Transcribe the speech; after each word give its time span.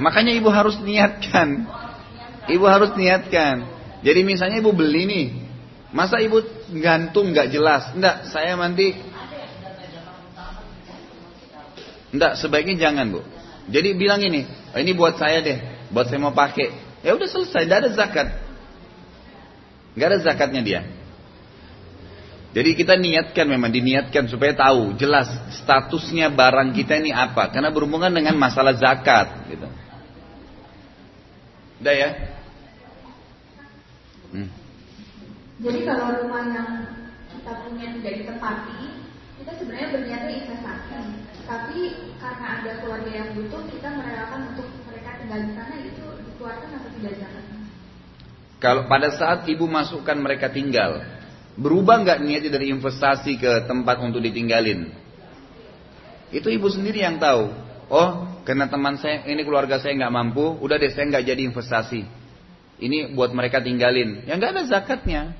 Makanya 0.00 0.32
ibu 0.32 0.48
harus 0.48 0.80
niatkan. 0.80 1.68
Ibu 2.48 2.64
harus 2.64 2.96
niatkan. 2.96 3.68
Jadi 4.02 4.20
misalnya 4.24 4.58
ibu 4.58 4.72
beli 4.74 5.02
nih, 5.06 5.26
masa 5.92 6.18
ibu 6.18 6.42
gantung 6.80 7.30
nggak 7.30 7.52
jelas? 7.52 7.92
Enggak, 7.92 8.26
saya 8.32 8.56
nanti. 8.56 8.96
Enggak, 12.12 12.40
sebaiknya 12.40 12.88
jangan 12.88 13.08
bu. 13.12 13.20
Jadi 13.70 13.94
bilang 13.94 14.18
ini, 14.20 14.42
oh, 14.74 14.80
ini 14.80 14.92
buat 14.92 15.16
saya 15.16 15.38
deh, 15.38 15.58
buat 15.94 16.10
saya 16.10 16.18
mau 16.18 16.34
pakai. 16.34 16.72
Ya 17.06 17.14
udah 17.14 17.28
selesai, 17.30 17.62
tidak 17.62 17.78
ada 17.86 17.90
zakat. 17.94 18.28
Nggak 19.94 20.08
ada 20.08 20.18
zakatnya 20.24 20.62
dia. 20.64 20.80
Jadi 22.52 22.76
kita 22.76 23.00
niatkan 23.00 23.48
memang 23.48 23.72
diniatkan 23.72 24.28
supaya 24.28 24.52
tahu 24.52 24.92
jelas 25.00 25.24
statusnya 25.64 26.28
barang 26.28 26.76
kita 26.76 27.00
ini 27.00 27.08
apa 27.08 27.48
karena 27.48 27.72
berhubungan 27.72 28.12
dengan 28.12 28.36
masalah 28.36 28.76
zakat 28.76 29.48
gitu. 29.48 29.64
Udah 31.82 31.94
ya? 31.98 32.10
Hmm. 34.30 34.48
Jadi 35.58 35.80
kalau 35.82 36.06
rumah 36.22 36.46
yang 36.54 36.70
kita 37.34 37.52
punya 37.66 37.86
tidak 37.98 38.12
ditempati, 38.22 38.80
kita 39.42 39.52
sebenarnya 39.58 39.88
berniatnya 39.90 40.34
investasi. 40.46 40.98
Tapi 41.42 41.78
karena 42.22 42.46
ada 42.62 42.72
keluarga 42.78 43.10
yang 43.10 43.28
butuh, 43.34 43.66
kita 43.66 43.88
merelakan 43.98 44.54
untuk 44.54 44.70
mereka 44.86 45.10
tinggal 45.18 45.40
di 45.42 45.52
sana 45.58 45.74
itu 45.82 46.06
dikeluarkan 46.30 46.70
atau 46.70 46.90
tidak 47.02 47.14
zakat? 47.18 47.44
Kalau 48.62 48.82
pada 48.86 49.10
saat 49.10 49.42
ibu 49.50 49.66
masukkan 49.66 50.14
mereka 50.14 50.54
tinggal, 50.54 51.02
Berubah 51.52 52.00
nggak 52.00 52.24
niatnya 52.24 52.50
dari 52.56 52.72
investasi 52.72 53.36
ke 53.36 53.68
tempat 53.68 54.00
untuk 54.00 54.24
ditinggalin? 54.24 54.88
Itu 56.32 56.48
ibu 56.48 56.64
sendiri 56.72 57.04
yang 57.04 57.20
tahu. 57.20 57.52
Oh, 57.92 58.24
karena 58.42 58.66
teman 58.66 58.98
saya 58.98 59.22
ini 59.26 59.46
keluarga 59.46 59.78
saya 59.78 59.94
nggak 59.94 60.14
mampu, 60.14 60.58
udah 60.58 60.76
deh 60.78 60.90
saya 60.90 61.06
nggak 61.06 61.24
jadi 61.30 61.42
investasi. 61.46 62.02
Ini 62.82 63.14
buat 63.14 63.30
mereka 63.30 63.62
tinggalin. 63.62 64.26
Ya 64.26 64.34
nggak 64.34 64.50
ada 64.58 64.62
zakatnya. 64.66 65.38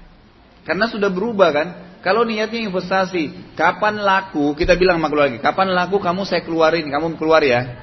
Karena 0.62 0.86
sudah 0.86 1.10
berubah 1.10 1.50
kan. 1.50 1.68
Kalau 2.02 2.26
niatnya 2.26 2.66
investasi, 2.66 3.54
kapan 3.54 4.02
laku? 4.02 4.58
Kita 4.58 4.74
bilang 4.74 4.98
sama 4.98 5.06
keluarga, 5.06 5.38
kapan 5.38 5.70
laku 5.70 6.02
kamu 6.02 6.26
saya 6.26 6.42
keluarin, 6.42 6.90
kamu 6.90 7.14
keluar 7.14 7.46
ya. 7.46 7.78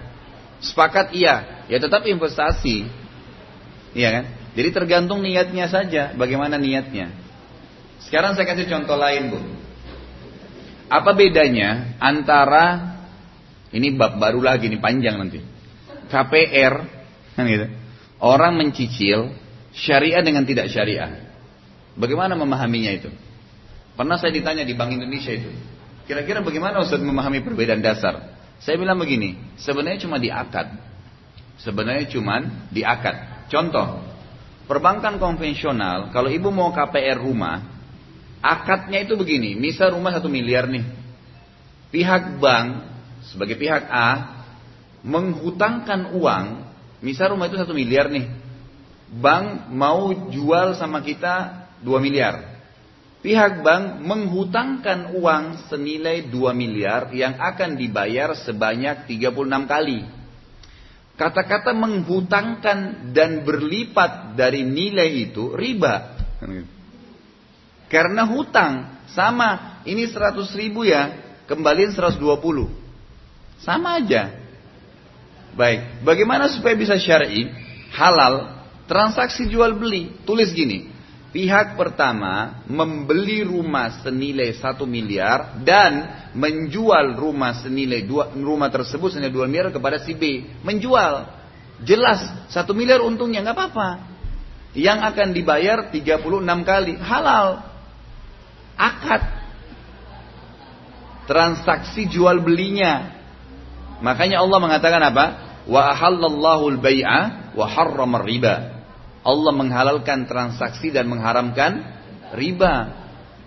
Sepakat 0.59 1.15
iya, 1.15 1.63
ya 1.71 1.79
tetap 1.79 2.03
investasi. 2.03 2.83
Iya 3.95 4.09
kan? 4.11 4.23
Jadi 4.59 4.69
tergantung 4.75 5.23
niatnya 5.23 5.71
saja, 5.71 6.11
bagaimana 6.19 6.59
niatnya. 6.59 7.15
Sekarang 8.03 8.35
saya 8.35 8.43
kasih 8.43 8.67
contoh 8.67 8.99
lain, 8.99 9.31
Bu. 9.31 9.39
Apa 10.91 11.15
bedanya 11.15 11.95
antara 12.03 12.98
ini 13.69 13.93
bab 13.93 14.17
baru 14.17 14.41
lagi 14.41 14.67
nih 14.69 14.81
panjang 14.81 15.15
nanti. 15.17 15.39
KPR 16.09 16.73
kan 17.37 17.45
gitu. 17.45 17.67
Orang 18.19 18.59
mencicil 18.59 19.31
syariah 19.71 20.25
dengan 20.25 20.43
tidak 20.43 20.67
syariah. 20.73 21.29
Bagaimana 21.95 22.33
memahaminya 22.35 22.91
itu? 22.91 23.09
Pernah 23.93 24.15
saya 24.17 24.31
ditanya 24.31 24.63
di 24.63 24.73
Bank 24.73 24.95
Indonesia 24.95 25.31
itu. 25.31 25.51
Kira-kira 26.09 26.41
bagaimana 26.41 26.81
Ustaz 26.81 27.03
memahami 27.03 27.45
perbedaan 27.45 27.83
dasar? 27.83 28.35
Saya 28.59 28.75
bilang 28.75 28.99
begini, 28.99 29.37
sebenarnya 29.59 30.03
cuma 30.03 30.17
diakad. 30.17 30.67
Sebenarnya 31.61 32.09
cuma 32.11 32.41
diakad. 32.71 33.47
Contoh, 33.51 34.03
perbankan 34.65 35.19
konvensional, 35.21 36.11
kalau 36.11 36.31
ibu 36.31 36.49
mau 36.49 36.71
KPR 36.71 37.19
rumah, 37.19 37.79
Akadnya 38.39 39.03
itu 39.03 39.19
begini, 39.19 39.59
misal 39.59 39.91
rumah 39.91 40.15
satu 40.15 40.31
miliar 40.31 40.71
nih. 40.71 40.87
Pihak 41.91 42.39
bank 42.39 42.88
sebagai 43.29 43.55
pihak 43.55 43.85
A 43.89 44.09
menghutangkan 45.05 46.11
uang, 46.17 46.45
misal 46.99 47.33
rumah 47.33 47.47
itu 47.47 47.57
satu 47.57 47.71
miliar 47.71 48.11
nih. 48.11 48.27
Bank 49.09 49.73
mau 49.73 50.13
jual 50.29 50.77
sama 50.77 51.01
kita 51.01 51.65
dua 51.81 51.97
miliar. 51.97 52.59
Pihak 53.19 53.67
bank 53.67 53.99
menghutangkan 53.99 55.11
uang 55.11 55.67
senilai 55.67 56.31
2 56.31 56.55
miliar 56.55 57.11
yang 57.11 57.35
akan 57.35 57.75
dibayar 57.75 58.31
sebanyak 58.31 59.11
36 59.11 59.67
kali. 59.67 60.07
Kata-kata 61.19 61.75
menghutangkan 61.75 63.11
dan 63.11 63.43
berlipat 63.43 64.39
dari 64.39 64.63
nilai 64.63 65.27
itu 65.27 65.51
riba. 65.51 66.15
Karena 67.91 68.23
hutang 68.23 69.03
sama, 69.11 69.83
ini 69.83 70.07
100 70.07 70.55
ribu 70.55 70.87
ya, 70.87 71.11
kembaliin 71.43 71.91
120. 71.91 72.23
Sama 73.63 73.99
aja. 73.99 74.31
Baik, 75.55 76.05
bagaimana 76.07 76.47
supaya 76.47 76.77
bisa 76.77 76.95
syar'i, 76.95 77.51
halal, 77.91 78.63
transaksi 78.87 79.49
jual 79.49 79.75
beli? 79.75 80.13
Tulis 80.23 80.55
gini, 80.55 80.87
pihak 81.35 81.75
pertama 81.75 82.63
membeli 82.69 83.43
rumah 83.43 83.99
senilai 83.99 84.55
1 84.55 84.79
miliar 84.87 85.59
dan 85.61 86.07
menjual 86.31 87.17
rumah 87.17 87.57
senilai 87.59 88.05
dua, 88.05 88.31
rumah 88.31 88.71
tersebut 88.71 89.17
senilai 89.17 89.33
2 89.33 89.51
miliar 89.51 89.69
kepada 89.73 89.99
si 89.99 90.15
B. 90.15 90.47
Menjual. 90.63 91.27
Jelas, 91.83 92.23
1 92.47 92.63
miliar 92.71 93.03
untungnya 93.03 93.43
nggak 93.43 93.57
apa-apa. 93.57 93.89
Yang 94.77 94.99
akan 95.11 95.27
dibayar 95.33 95.77
36 95.89 96.61
kali. 96.63 96.93
Halal 97.01 97.65
akad 98.79 99.21
transaksi 101.27 102.07
jual 102.07 102.39
belinya. 102.39 103.18
Makanya 103.99 104.39
Allah 104.39 104.59
mengatakan 104.63 105.03
apa? 105.03 105.25
Wa 105.67 105.93
ahallallahu 105.93 106.79
al-bai'a 106.79 107.53
wa 107.53 107.65
harrama 107.67 108.23
riba. 108.23 108.79
Allah 109.19 109.51
menghalalkan 109.51 110.25
transaksi 110.25 110.95
dan 110.95 111.11
mengharamkan 111.11 111.83
riba. 112.33 112.95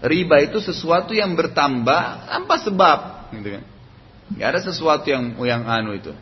Riba 0.02 0.36
itu 0.44 0.60
sesuatu 0.60 1.14
yang 1.14 1.38
bertambah 1.38 2.28
tanpa 2.28 2.54
sebab, 2.60 2.98
gitu 3.38 3.48
kan. 3.58 3.64
Gak 4.36 4.48
ada 4.56 4.60
sesuatu 4.60 5.06
yang 5.08 5.38
yang 5.40 5.62
anu 5.64 5.94
itu. 5.94 6.12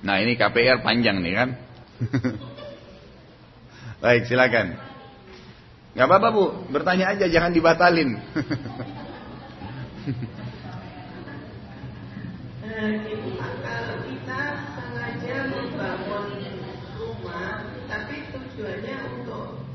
Nah, 0.00 0.16
ini 0.18 0.34
KPR 0.34 0.80
panjang 0.80 1.20
nih 1.20 1.34
kan. 1.36 1.48
Baik, 4.02 4.26
silakan. 4.26 4.80
Gak 5.92 6.06
apa-apa 6.06 6.28
bu, 6.32 6.44
bertanya 6.72 7.12
aja, 7.12 7.28
jangan 7.28 7.52
dibatalin. 7.52 8.16
Kita 12.80 14.40
sengaja 14.72 15.52
membangun 15.52 16.32
rumah, 16.96 17.68
tapi 17.84 18.24
tujuannya 18.32 18.96
untuk 19.20 19.68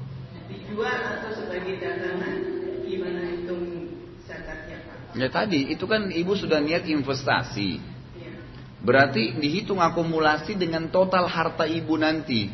dijual 0.50 1.00
atau 1.14 1.30
sebagai 1.38 1.78
dagangan, 1.78 2.38
gimana 2.82 3.30
hitung 3.30 3.94
zakatnya 4.26 4.82
pak? 4.90 5.14
Ya 5.14 5.30
tadi, 5.30 5.70
itu 5.70 5.86
kan 5.86 6.10
ibu 6.10 6.34
sudah 6.34 6.58
niat 6.58 6.90
investasi. 6.90 7.78
Ya. 8.18 8.42
Berarti 8.82 9.38
dihitung 9.38 9.86
akumulasi 9.86 10.58
dengan 10.58 10.90
total 10.90 11.30
harta 11.30 11.70
ibu 11.70 12.02
nanti. 12.02 12.50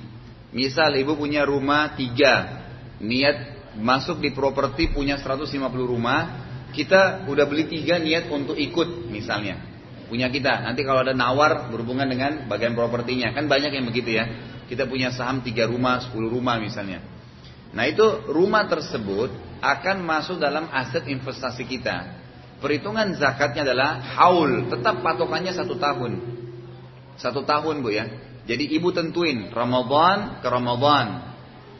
Misal 0.52 1.00
ibu 1.00 1.16
punya 1.16 1.48
rumah 1.48 1.96
tiga, 1.96 2.68
niat 3.00 3.72
masuk 3.80 4.20
di 4.20 4.36
properti 4.36 4.92
punya 4.92 5.16
150 5.16 5.48
rumah, 5.80 6.44
kita 6.76 7.24
udah 7.32 7.48
beli 7.48 7.72
tiga 7.72 8.04
niat 8.04 8.28
untuk 8.28 8.60
ikut 8.60 9.08
misalnya. 9.08 9.71
Punya 10.12 10.28
kita, 10.28 10.68
nanti 10.68 10.84
kalau 10.84 11.08
ada 11.08 11.16
nawar 11.16 11.72
berhubungan 11.72 12.04
dengan 12.04 12.52
bagian 12.52 12.76
propertinya, 12.76 13.32
kan 13.32 13.48
banyak 13.48 13.72
yang 13.72 13.88
begitu 13.88 14.20
ya. 14.20 14.28
Kita 14.68 14.84
punya 14.84 15.16
saham 15.16 15.40
tiga 15.40 15.72
rumah, 15.72 16.04
10 16.04 16.28
rumah 16.28 16.60
misalnya. 16.60 17.00
Nah 17.72 17.88
itu 17.88 18.04
rumah 18.28 18.68
tersebut 18.68 19.32
akan 19.64 20.04
masuk 20.04 20.36
dalam 20.44 20.68
aset 20.68 21.08
investasi 21.08 21.64
kita. 21.64 22.20
Perhitungan 22.60 23.16
zakatnya 23.16 23.64
adalah 23.72 24.04
haul, 24.20 24.68
tetap 24.68 25.00
patokannya 25.00 25.56
satu 25.56 25.80
tahun. 25.80 26.12
Satu 27.16 27.48
tahun 27.48 27.80
bu 27.80 27.96
ya. 27.96 28.06
Jadi 28.44 28.68
ibu 28.76 28.92
tentuin 28.92 29.48
Ramadan 29.56 30.44
ke 30.44 30.48
Ramadan, 30.52 31.32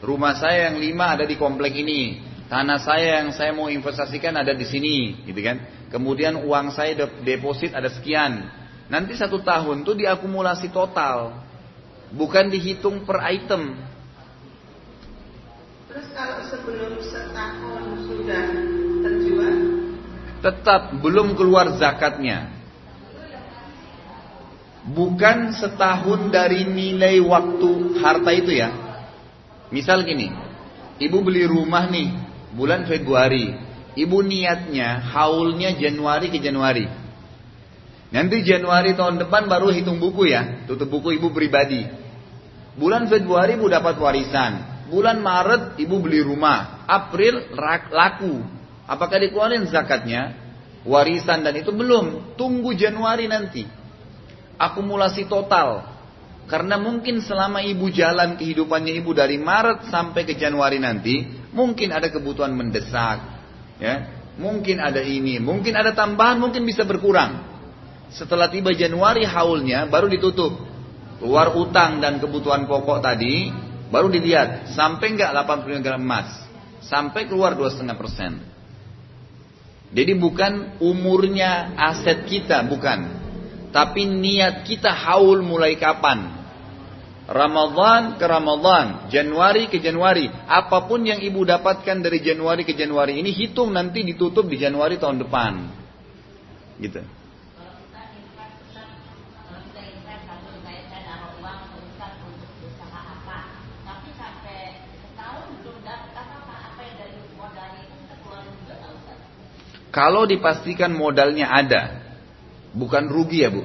Rumah 0.02 0.34
saya 0.34 0.74
yang 0.74 0.82
lima 0.82 1.14
ada 1.14 1.22
di 1.22 1.38
komplek 1.38 1.78
ini. 1.78 2.18
Tanah 2.50 2.78
saya 2.82 3.22
yang 3.22 3.30
saya 3.32 3.50
mau 3.54 3.68
investasikan 3.70 4.36
ada 4.36 4.52
di 4.52 4.66
sini, 4.68 5.24
gitu 5.24 5.40
kan? 5.40 5.88
Kemudian 5.92 6.40
uang 6.40 6.72
saya 6.72 6.96
deposit 7.20 7.76
ada 7.76 7.88
sekian. 7.92 8.48
Nanti 8.92 9.16
satu 9.16 9.40
tahun 9.40 9.84
tuh 9.84 9.96
diakumulasi 9.96 10.68
total, 10.68 11.36
bukan 12.12 12.52
dihitung 12.52 13.08
per 13.08 13.20
item. 13.28 13.76
Terus 15.88 16.08
kalau 16.16 16.40
sebelum 16.48 16.96
setahun 17.00 17.84
sudah 18.08 18.44
terjual? 19.04 19.56
Tetap 20.40 20.82
belum 21.00 21.36
keluar 21.36 21.76
zakatnya. 21.76 22.48
Bukan 24.82 25.54
setahun 25.54 26.32
dari 26.32 26.66
nilai 26.66 27.22
waktu 27.22 28.00
harta 28.02 28.32
itu 28.34 28.50
ya. 28.56 28.72
Misal 29.72 30.04
gini, 30.04 30.32
ibu 31.00 31.22
beli 31.22 31.46
rumah 31.48 31.86
nih 31.88 32.21
bulan 32.52 32.84
Februari, 32.84 33.52
ibu 33.96 34.18
niatnya 34.20 35.00
haulnya 35.12 35.76
Januari 35.76 36.28
ke 36.32 36.38
Januari. 36.40 36.86
Nanti 38.12 38.44
Januari 38.44 38.92
tahun 38.92 39.16
depan 39.24 39.48
baru 39.48 39.72
hitung 39.72 39.96
buku 39.96 40.28
ya, 40.28 40.68
tutup 40.68 40.92
buku 40.92 41.16
ibu 41.16 41.32
pribadi. 41.32 41.88
Bulan 42.76 43.08
Februari 43.08 43.56
ibu 43.56 43.68
dapat 43.68 43.96
warisan. 44.00 44.84
Bulan 44.88 45.24
Maret 45.24 45.80
ibu 45.80 46.00
beli 46.00 46.20
rumah. 46.20 46.84
April 46.84 47.52
laku. 47.92 48.44
Apakah 48.84 49.16
dikeluarin 49.20 49.64
zakatnya? 49.68 50.36
Warisan 50.84 51.44
dan 51.44 51.56
itu 51.56 51.72
belum. 51.72 52.36
Tunggu 52.36 52.76
Januari 52.76 53.28
nanti. 53.28 53.64
Akumulasi 54.56 55.28
total. 55.28 55.91
Karena 56.50 56.76
mungkin 56.76 57.22
selama 57.22 57.64
ibu 57.64 57.88
jalan 57.88 58.36
kehidupannya 58.36 58.98
ibu 59.00 59.16
dari 59.16 59.40
Maret 59.40 59.88
sampai 59.88 60.26
ke 60.28 60.36
Januari 60.36 60.76
nanti, 60.76 61.24
mungkin 61.54 61.94
ada 61.94 62.12
kebutuhan 62.12 62.52
mendesak, 62.52 63.18
ya, 63.80 63.94
mungkin 64.36 64.82
ada 64.82 65.00
ini, 65.00 65.40
mungkin 65.40 65.72
ada 65.78 65.96
tambahan, 65.96 66.36
mungkin 66.42 66.66
bisa 66.66 66.84
berkurang. 66.84 67.52
Setelah 68.12 68.52
tiba 68.52 68.76
Januari 68.76 69.24
haulnya 69.24 69.88
baru 69.88 70.08
ditutup. 70.08 70.70
Keluar 71.22 71.54
utang 71.54 72.02
dan 72.02 72.18
kebutuhan 72.18 72.66
pokok 72.66 72.98
tadi 72.98 73.54
baru 73.94 74.10
dilihat 74.10 74.74
sampai 74.74 75.14
enggak 75.14 75.30
80 75.30 75.78
gram 75.78 76.02
emas. 76.02 76.28
Sampai 76.82 77.30
keluar 77.30 77.54
2,5 77.54 77.94
persen. 77.94 78.42
Jadi 79.92 80.12
bukan 80.18 80.82
umurnya 80.82 81.78
aset 81.78 82.26
kita, 82.26 82.64
bukan. 82.66 83.21
Tapi 83.72 84.04
niat 84.04 84.68
kita 84.68 84.92
haul 84.92 85.40
mulai 85.40 85.80
kapan. 85.80 86.44
Ramadhan 87.32 88.20
ke 88.20 88.24
Ramadhan, 88.28 89.08
Januari 89.08 89.72
ke 89.72 89.80
Januari. 89.80 90.28
Apa 90.28 90.84
pun 90.84 91.00
yang 91.00 91.24
ibu 91.24 91.40
dapatkan 91.40 92.04
dari 92.04 92.20
Januari 92.20 92.68
ke 92.68 92.76
Januari 92.76 93.16
ini 93.16 93.32
hitung 93.32 93.72
nanti 93.72 94.04
ditutup 94.04 94.44
di 94.44 94.60
Januari 94.60 95.00
tahun 95.00 95.24
depan. 95.24 95.52
Gitu. 96.76 97.00
Kalau 109.92 110.24
dipastikan 110.24 110.96
modalnya 110.96 111.52
ada, 111.52 112.01
bukan 112.72 113.08
rugi 113.08 113.44
ya 113.44 113.50
bu. 113.52 113.62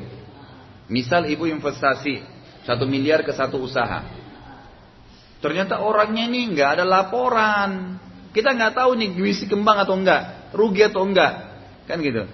Misal 0.88 1.28
ibu 1.28 1.48
investasi 1.48 2.24
satu 2.64 2.88
miliar 2.88 3.24
ke 3.24 3.32
satu 3.36 3.60
usaha. 3.60 4.04
Ternyata 5.40 5.84
orangnya 5.84 6.28
ini 6.28 6.52
nggak 6.56 6.80
ada 6.80 6.86
laporan. 6.88 8.00
Kita 8.32 8.54
nggak 8.54 8.76
tahu 8.76 8.92
nih 9.00 9.10
bisa 9.16 9.48
kembang 9.50 9.82
atau 9.82 9.98
enggak, 9.98 10.54
rugi 10.54 10.86
atau 10.86 11.02
enggak, 11.08 11.34
kan 11.90 11.98
gitu. 12.04 12.28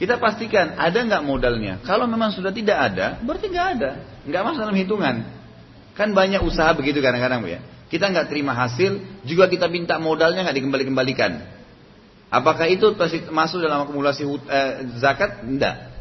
Kita 0.00 0.16
pastikan 0.16 0.78
ada 0.80 0.98
nggak 0.98 1.22
modalnya. 1.22 1.78
Kalau 1.84 2.08
memang 2.08 2.32
sudah 2.32 2.50
tidak 2.50 2.78
ada, 2.78 3.20
berarti 3.20 3.46
nggak 3.52 3.68
ada, 3.78 3.90
nggak 4.24 4.42
masuk 4.42 4.60
dalam 4.64 4.78
hitungan. 4.78 5.16
Kan 5.92 6.16
banyak 6.16 6.40
usaha 6.40 6.72
begitu 6.72 7.04
kadang-kadang 7.04 7.44
bu 7.44 7.52
ya. 7.52 7.60
Kita 7.92 8.08
nggak 8.08 8.32
terima 8.32 8.56
hasil, 8.56 9.20
juga 9.28 9.52
kita 9.52 9.68
minta 9.68 10.00
modalnya 10.00 10.48
nggak 10.48 10.56
dikembali-kembalikan. 10.56 11.44
Apakah 12.32 12.64
itu 12.72 12.96
masuk 13.28 13.60
dalam 13.60 13.84
akumulasi 13.84 14.24
eh, 14.48 14.88
zakat? 14.96 15.44
Tidak. 15.44 15.91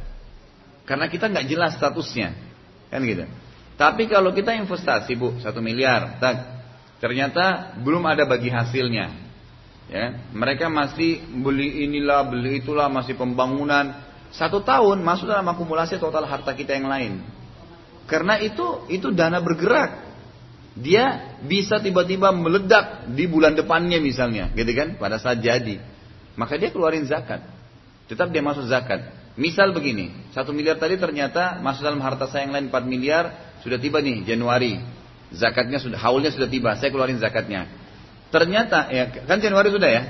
Karena 0.85 1.05
kita 1.07 1.29
nggak 1.29 1.45
jelas 1.47 1.77
statusnya. 1.77 2.33
Kan 2.91 3.01
gitu. 3.07 3.25
Tapi 3.79 4.05
kalau 4.05 4.35
kita 4.35 4.53
investasi 4.53 5.17
bu, 5.17 5.41
satu 5.41 5.57
miliar, 5.63 6.21
tak, 6.21 6.37
ternyata 7.01 7.73
belum 7.81 8.05
ada 8.05 8.27
bagi 8.29 8.53
hasilnya. 8.53 9.29
Ya, 9.91 10.15
mereka 10.31 10.71
masih 10.71 11.19
beli 11.41 11.83
inilah, 11.89 12.23
beli 12.29 12.61
itulah, 12.61 12.87
masih 12.87 13.17
pembangunan. 13.17 13.91
Satu 14.31 14.63
tahun 14.63 15.03
masuk 15.03 15.27
dalam 15.27 15.43
akumulasi 15.49 15.99
total 15.99 16.23
harta 16.23 16.53
kita 16.55 16.77
yang 16.77 16.87
lain. 16.87 17.13
Karena 18.07 18.39
itu 18.39 18.87
itu 18.87 19.11
dana 19.11 19.41
bergerak. 19.41 20.13
Dia 20.71 21.35
bisa 21.43 21.83
tiba-tiba 21.83 22.31
meledak 22.31 23.11
di 23.11 23.27
bulan 23.27 23.57
depannya 23.57 23.99
misalnya, 23.99 24.47
gitu 24.55 24.71
kan? 24.71 24.95
Pada 24.95 25.19
saat 25.19 25.43
jadi 25.43 25.83
maka 26.35 26.55
dia 26.55 26.71
keluarin 26.71 27.03
zakat. 27.07 27.43
Tetap 28.07 28.31
dia 28.31 28.43
masuk 28.43 28.67
zakat. 28.67 29.07
Misal 29.41 29.73
begini, 29.73 30.13
satu 30.37 30.53
miliar 30.53 30.77
tadi 30.77 31.01
ternyata 31.01 31.57
masuk 31.65 31.81
dalam 31.81 31.97
harta 32.05 32.29
saya 32.29 32.45
yang 32.45 32.53
lain 32.53 32.69
4 32.69 32.85
miliar, 32.85 33.57
sudah 33.65 33.81
tiba 33.81 33.97
nih 33.97 34.21
Januari. 34.21 34.77
Zakatnya 35.33 35.81
sudah, 35.81 35.97
haulnya 35.97 36.29
sudah 36.29 36.45
tiba, 36.45 36.77
saya 36.77 36.93
keluarin 36.93 37.17
zakatnya. 37.17 37.65
Ternyata, 38.29 38.93
ya 38.93 39.09
kan 39.25 39.41
Januari 39.41 39.73
sudah 39.73 39.89
ya. 39.89 40.03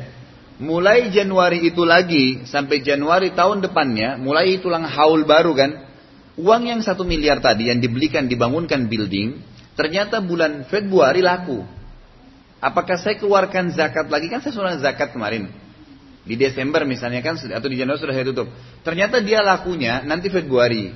Mulai 0.60 1.16
Januari 1.16 1.63
itu 1.63 1.88
lagi 1.88 2.44
sampai 2.44 2.83
Januari 2.83 3.31
tahun 3.31 3.63
depannya, 3.63 4.19
mulai 4.19 4.60
tulang 4.60 4.83
haul 4.83 5.24
baru 5.24 5.56
kan. 5.56 5.72
Uang 6.36 6.68
yang 6.68 6.84
satu 6.84 7.07
miliar 7.07 7.39
tadi 7.39 7.72
yang 7.72 7.80
dibelikan, 7.80 8.27
dibangunkan 8.27 8.92
building, 8.92 9.39
ternyata 9.80 10.19
bulan 10.19 10.68
Februari 10.68 11.24
laku. 11.24 11.63
Apakah 12.60 13.00
saya 13.00 13.16
keluarkan 13.16 13.72
zakat 13.72 14.12
lagi? 14.12 14.27
Kan 14.27 14.44
saya 14.44 14.54
sudah 14.54 14.75
zakat 14.75 15.16
kemarin. 15.16 15.61
Di 16.21 16.38
Desember 16.38 16.85
misalnya 16.85 17.25
kan 17.25 17.33
atau 17.33 17.65
di 17.65 17.77
Januari 17.81 17.97
sudah 17.97 18.13
saya 18.13 18.27
tutup. 18.29 18.47
Ternyata 18.85 19.25
dia 19.25 19.41
lakunya 19.41 20.06
nanti 20.06 20.29
Februari. 20.29 20.94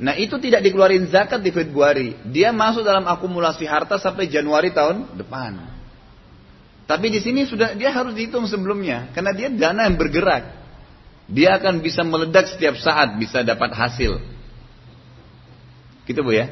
Nah 0.00 0.16
itu 0.16 0.40
tidak 0.40 0.64
dikeluarin 0.64 1.12
zakat 1.12 1.44
di 1.44 1.52
Februari. 1.52 2.16
Dia 2.32 2.50
masuk 2.56 2.80
dalam 2.80 3.04
akumulasi 3.04 3.68
harta 3.68 4.00
sampai 4.00 4.32
Januari 4.32 4.72
tahun 4.72 5.12
depan. 5.20 5.60
Tapi 6.88 7.06
di 7.12 7.20
sini 7.20 7.44
sudah 7.44 7.76
dia 7.76 7.92
harus 7.92 8.16
dihitung 8.16 8.48
sebelumnya 8.48 9.12
karena 9.12 9.36
dia 9.36 9.52
dana 9.52 9.84
yang 9.84 10.00
bergerak. 10.00 10.64
Dia 11.28 11.60
akan 11.60 11.84
bisa 11.84 12.02
meledak 12.02 12.48
setiap 12.48 12.80
saat 12.80 13.14
bisa 13.20 13.44
dapat 13.44 13.76
hasil. 13.76 14.18
Gitu 16.08 16.20
Bu 16.24 16.32
ya. 16.32 16.48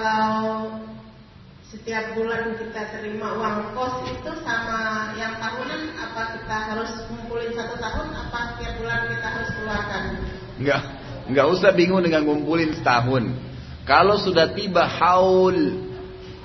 kalau 0.00 0.80
setiap 1.80 2.12
bulan 2.12 2.60
kita 2.60 2.92
terima 2.92 3.40
uang 3.40 3.72
kos 3.72 4.04
itu 4.04 4.32
sama 4.44 5.16
yang 5.16 5.32
tahunan 5.40 5.96
apa 5.96 6.36
kita 6.36 6.56
harus 6.68 6.92
kumpulin 7.08 7.56
satu 7.56 7.80
tahun 7.80 8.12
apa 8.12 8.38
setiap 8.52 8.72
bulan 8.84 9.00
kita 9.08 9.28
harus 9.32 9.50
keluarkan? 9.56 10.02
Enggak, 10.60 10.82
enggak 11.32 11.46
usah 11.48 11.70
bingung 11.72 12.04
dengan 12.04 12.28
kumpulin 12.28 12.76
setahun. 12.76 13.32
Kalau 13.88 14.20
sudah 14.20 14.52
tiba 14.52 14.84
haul, 14.84 15.56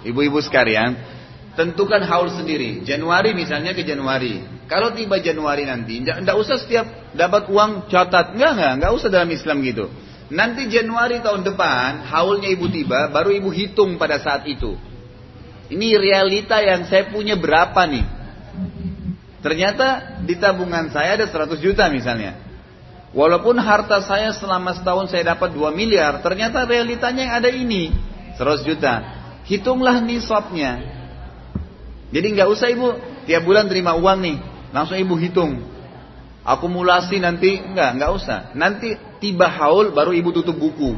ibu-ibu 0.07 0.39
sekalian, 0.39 0.95
tentukan 1.59 1.99
haul 2.07 2.31
sendiri. 2.31 2.87
Januari 2.87 3.35
misalnya 3.35 3.75
ke 3.75 3.83
Januari. 3.83 4.39
Kalau 4.71 4.95
tiba 4.95 5.19
Januari 5.19 5.67
nanti, 5.67 5.99
enggak, 5.99 6.31
usah 6.31 6.63
setiap 6.63 7.11
dapat 7.11 7.51
uang 7.51 7.91
catat. 7.91 8.39
Enggak, 8.39 8.55
enggak, 8.55 8.71
enggak 8.79 8.91
usah 8.95 9.11
dalam 9.11 9.27
Islam 9.35 9.59
gitu. 9.67 9.91
Nanti 10.31 10.71
Januari 10.71 11.19
tahun 11.19 11.43
depan, 11.43 12.07
haulnya 12.07 12.47
ibu 12.55 12.71
tiba, 12.71 13.11
baru 13.11 13.35
ibu 13.35 13.51
hitung 13.51 13.99
pada 13.99 14.15
saat 14.23 14.47
itu. 14.47 14.94
Ini 15.65 15.97
realita 15.97 16.61
yang 16.61 16.85
saya 16.85 17.09
punya 17.09 17.33
berapa 17.33 17.85
nih? 17.89 18.05
Ternyata 19.41 20.19
di 20.25 20.37
tabungan 20.37 20.89
saya 20.89 21.17
ada 21.21 21.25
100 21.29 21.57
juta 21.61 21.89
misalnya. 21.89 22.37
Walaupun 23.15 23.55
harta 23.61 24.03
saya 24.03 24.33
selama 24.35 24.75
setahun 24.75 25.13
saya 25.13 25.37
dapat 25.37 25.55
2 25.55 25.71
miliar, 25.71 26.19
ternyata 26.19 26.67
realitanya 26.67 27.21
yang 27.29 27.35
ada 27.39 27.49
ini 27.49 27.93
100 28.37 28.67
juta. 28.67 28.93
Hitunglah 29.45 30.01
nisabnya. 30.01 30.81
Jadi 32.09 32.27
nggak 32.35 32.49
usah 32.49 32.67
ibu 32.73 32.97
tiap 33.25 33.45
bulan 33.45 33.69
terima 33.69 33.93
uang 33.97 34.19
nih, 34.21 34.37
langsung 34.73 34.97
ibu 34.97 35.15
hitung 35.17 35.75
akumulasi 36.45 37.17
nanti 37.17 37.57
enggak 37.57 37.97
enggak 37.97 38.11
usah 38.13 38.39
nanti 38.53 38.93
tiba 39.17 39.49
haul 39.49 39.89
baru 39.89 40.13
ibu 40.13 40.29
tutup 40.29 40.53
buku 40.53 40.93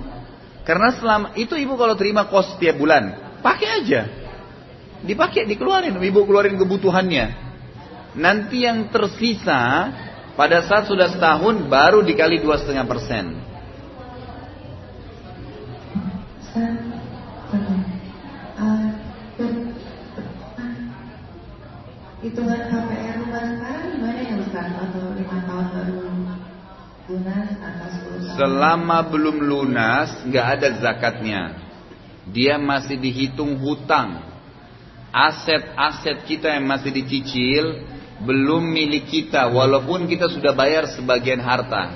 karena 0.67 0.91
selama 0.99 1.27
itu 1.39 1.55
ibu 1.55 1.79
kalau 1.79 1.95
terima 1.95 2.27
kos 2.27 2.59
tiap 2.59 2.75
bulan 2.75 3.15
pakai 3.39 3.81
aja 3.81 4.01
dipakai 5.05 5.45
dikeluarin 5.45 5.97
ibu 5.97 6.25
keluarin 6.25 6.57
kebutuhannya 6.57 7.25
nanti 8.17 8.65
yang 8.65 8.89
tersisa 8.89 9.93
pada 10.33 10.65
saat 10.65 10.89
sudah 10.89 11.11
setahun 11.13 11.69
baru 11.69 12.01
dikali 12.01 12.41
dua 12.41 12.57
setengah 12.61 12.85
persen 12.89 13.47
hitungan 22.27 22.59
KPR 22.67 23.15
rumah 23.23 23.43
sekarang 23.55 23.87
gimana 23.95 24.19
ya 24.19 24.35
Ustaz? 24.43 24.67
Atau 24.67 25.15
lima 25.15 25.37
tahun 25.47 25.65
baru 25.71 25.95
lunas 27.07 27.49
atau 27.55 27.87
10 27.87 28.19
tahun? 28.19 28.35
Selama 28.35 28.97
belum 29.07 29.37
lunas 29.39 30.09
nggak 30.27 30.47
ada 30.59 30.67
zakatnya. 30.83 31.41
Dia 32.27 32.59
masih 32.59 32.99
dihitung 32.99 33.55
hutang. 33.63 34.26
Aset-aset 35.17 36.29
kita 36.29 36.53
yang 36.53 36.69
masih 36.69 36.93
dicicil 36.93 37.81
belum 38.21 38.61
milik 38.61 39.09
kita 39.09 39.49
walaupun 39.49 40.05
kita 40.05 40.29
sudah 40.29 40.53
bayar 40.53 40.85
sebagian 40.93 41.41
harta. 41.41 41.89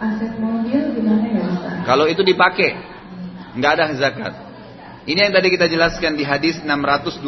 Aset 0.00 0.32
mobil 0.40 0.80
gimana 0.96 1.26
ya 1.28 1.44
Ustaz? 1.44 1.84
Kalau 1.84 2.08
itu 2.08 2.24
dipakai 2.24 2.72
nggak 3.54 3.72
ada 3.76 3.84
zakat. 4.00 4.34
Ini 5.04 5.28
yang 5.28 5.34
tadi 5.36 5.48
kita 5.52 5.68
jelaskan 5.68 6.16
di 6.16 6.24
hadis 6.24 6.58
626 6.64 7.20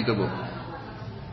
itu 0.00 0.12
Bu. 0.14 0.26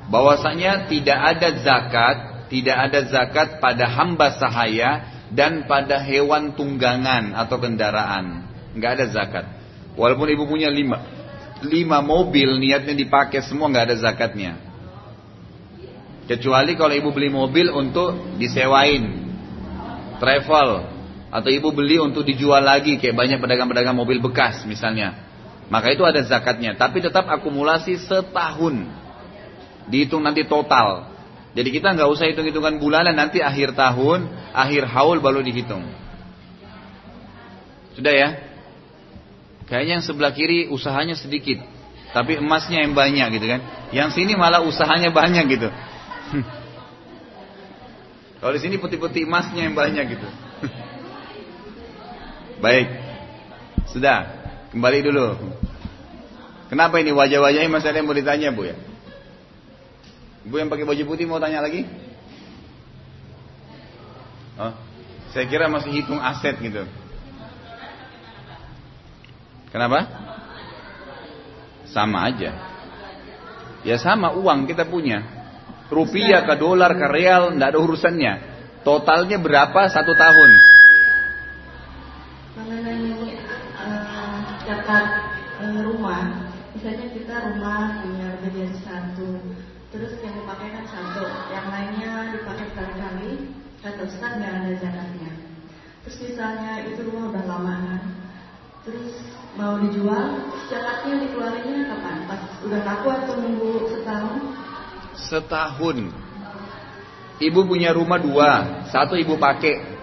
Bahwasanya 0.09 0.89
tidak 0.89 1.19
ada 1.37 1.49
zakat, 1.61 2.17
tidak 2.49 2.77
ada 2.89 2.99
zakat 3.05 3.61
pada 3.61 3.85
hamba 3.85 4.35
sahaya 4.35 5.05
dan 5.29 5.69
pada 5.69 6.01
hewan 6.01 6.57
tunggangan 6.57 7.37
atau 7.37 7.61
kendaraan. 7.61 8.49
Nggak 8.73 8.91
ada 8.97 9.05
zakat. 9.13 9.45
Walaupun 9.93 10.25
ibu 10.33 10.49
punya 10.49 10.73
lima, 10.73 11.22
lima 11.63 12.03
mobil 12.03 12.59
niatnya 12.59 12.93
dipakai 12.93 13.41
semua 13.43 13.71
nggak 13.71 13.85
ada 13.91 13.95
zakatnya. 13.97 14.59
Kecuali 16.23 16.79
kalau 16.79 16.95
ibu 16.95 17.11
beli 17.11 17.27
mobil 17.27 17.67
untuk 17.71 18.39
disewain, 18.39 19.27
travel, 20.23 20.87
atau 21.27 21.49
ibu 21.51 21.73
beli 21.75 21.99
untuk 21.99 22.23
dijual 22.23 22.63
lagi 22.63 22.95
kayak 22.95 23.17
banyak 23.17 23.39
pedagang-pedagang 23.43 23.97
mobil 23.97 24.23
bekas 24.23 24.63
misalnya. 24.63 25.19
Maka 25.67 25.91
itu 25.91 26.05
ada 26.05 26.21
zakatnya, 26.23 26.77
tapi 26.77 27.03
tetap 27.03 27.27
akumulasi 27.27 27.99
setahun. 27.99 28.87
Dihitung 29.89 30.23
nanti 30.23 30.47
total. 30.47 31.11
Jadi 31.53 31.69
kita 31.69 31.91
nggak 31.91 32.07
usah 32.07 32.29
hitung-hitungan 32.29 32.79
bulanan 32.79 33.17
nanti 33.17 33.43
akhir 33.43 33.75
tahun, 33.75 34.29
akhir 34.55 34.87
haul 34.89 35.19
baru 35.19 35.43
dihitung. 35.43 35.83
Sudah 37.93 38.13
ya? 38.13 38.29
Kayaknya 39.67 39.93
yang 39.99 40.05
sebelah 40.05 40.33
kiri 40.35 40.67
usahanya 40.67 41.15
sedikit, 41.15 41.63
tapi 42.11 42.37
emasnya 42.37 42.83
yang 42.83 42.93
banyak 42.93 43.39
gitu 43.39 43.45
kan. 43.47 43.61
Yang 43.95 44.19
sini 44.19 44.35
malah 44.35 44.61
usahanya 44.61 45.09
banyak 45.09 45.45
gitu. 45.49 45.69
Kalau 48.43 48.53
di 48.53 48.59
sini 48.59 48.75
putih-putih 48.75 49.23
emasnya 49.23 49.71
yang 49.71 49.75
banyak 49.75 50.19
gitu. 50.19 50.27
Baik. 52.63 52.87
Sudah. 53.87 54.43
Kembali 54.75 54.99
dulu. 55.05 55.27
Kenapa 56.67 56.97
ini 56.97 57.13
wajah-wajahnya 57.13 57.69
masih 57.69 57.87
ada 57.93 58.01
yang 58.01 58.09
mau 58.09 58.17
ditanya 58.17 58.49
Bu 58.49 58.65
ya? 58.65 58.75
Bu 60.43 60.59
yang 60.59 60.67
pakai 60.67 60.83
baju 60.83 61.03
putih 61.07 61.29
mau 61.29 61.39
tanya 61.39 61.63
lagi? 61.63 61.85
Oh, 64.57 64.73
saya 65.33 65.45
kira 65.49 65.69
masih 65.69 65.93
hitung 65.93 66.17
aset 66.17 66.57
gitu. 66.61 66.85
Kenapa? 69.73 70.05
Sama 71.89 72.29
aja. 72.29 72.53
Ya 73.81 73.97
sama 73.97 74.37
uang 74.37 74.69
kita 74.69 74.85
punya. 74.85 75.25
Rupiah 75.89 76.45
ke 76.45 76.55
dolar 76.61 76.93
ke 76.93 77.05
real 77.09 77.57
tidak 77.57 77.73
ada 77.73 77.79
urusannya. 77.81 78.33
Totalnya 78.85 79.41
berapa 79.41 79.89
satu 79.89 80.13
tahun? 80.13 80.51
Mengenai 82.53 83.33
uh, 83.81 84.37
zakat 84.67 85.05
uh, 85.63 85.79
rumah, 85.81 86.53
misalnya 86.75 87.07
kita 87.09 87.35
rumah 87.49 88.03
punya 88.03 88.29
lebih 88.45 88.75
satu, 88.83 89.41
terus 89.89 90.19
yang 90.21 90.35
dipakai 90.37 90.69
kan 90.69 90.85
satu, 90.85 91.23
yang 91.49 91.65
lainnya 91.71 92.35
dipakai 92.35 92.69
berkali-kali, 92.75 93.31
kata 93.81 94.01
Ustaz 94.05 94.37
nggak 94.37 94.53
ada 94.53 94.71
zakatnya. 94.77 95.31
Terus 96.03 96.17
misalnya 96.29 96.71
itu 96.83 96.99
rumah 97.07 97.31
udah 97.31 97.43
lama 97.47 97.73
kan, 97.87 98.01
terus 98.83 99.15
mau 99.55 99.79
dijual, 99.79 100.43
zakatnya 100.67 101.23
dikeluarinnya 101.23 101.87
kapan? 101.87 102.15
Pas 102.27 102.41
udah 102.67 102.81
laku 102.83 103.07
atau 103.11 103.33
nunggu 103.39 103.71
setahun? 103.89 104.39
Setahun. 105.15 105.97
Ibu 107.39 107.59
punya 107.65 107.95
rumah 107.95 108.19
dua, 108.19 108.51
satu 108.91 109.15
ibu 109.15 109.39
pakai. 109.39 109.95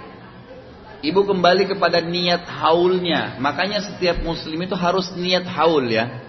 Ibu 1.01 1.25
kembali 1.25 1.65
kepada 1.73 2.05
niat 2.05 2.45
haulnya. 2.45 3.41
Makanya 3.41 3.81
setiap 3.81 4.21
muslim 4.21 4.61
itu 4.61 4.77
harus 4.77 5.09
niat 5.17 5.49
haul 5.49 5.89
ya. 5.89 6.21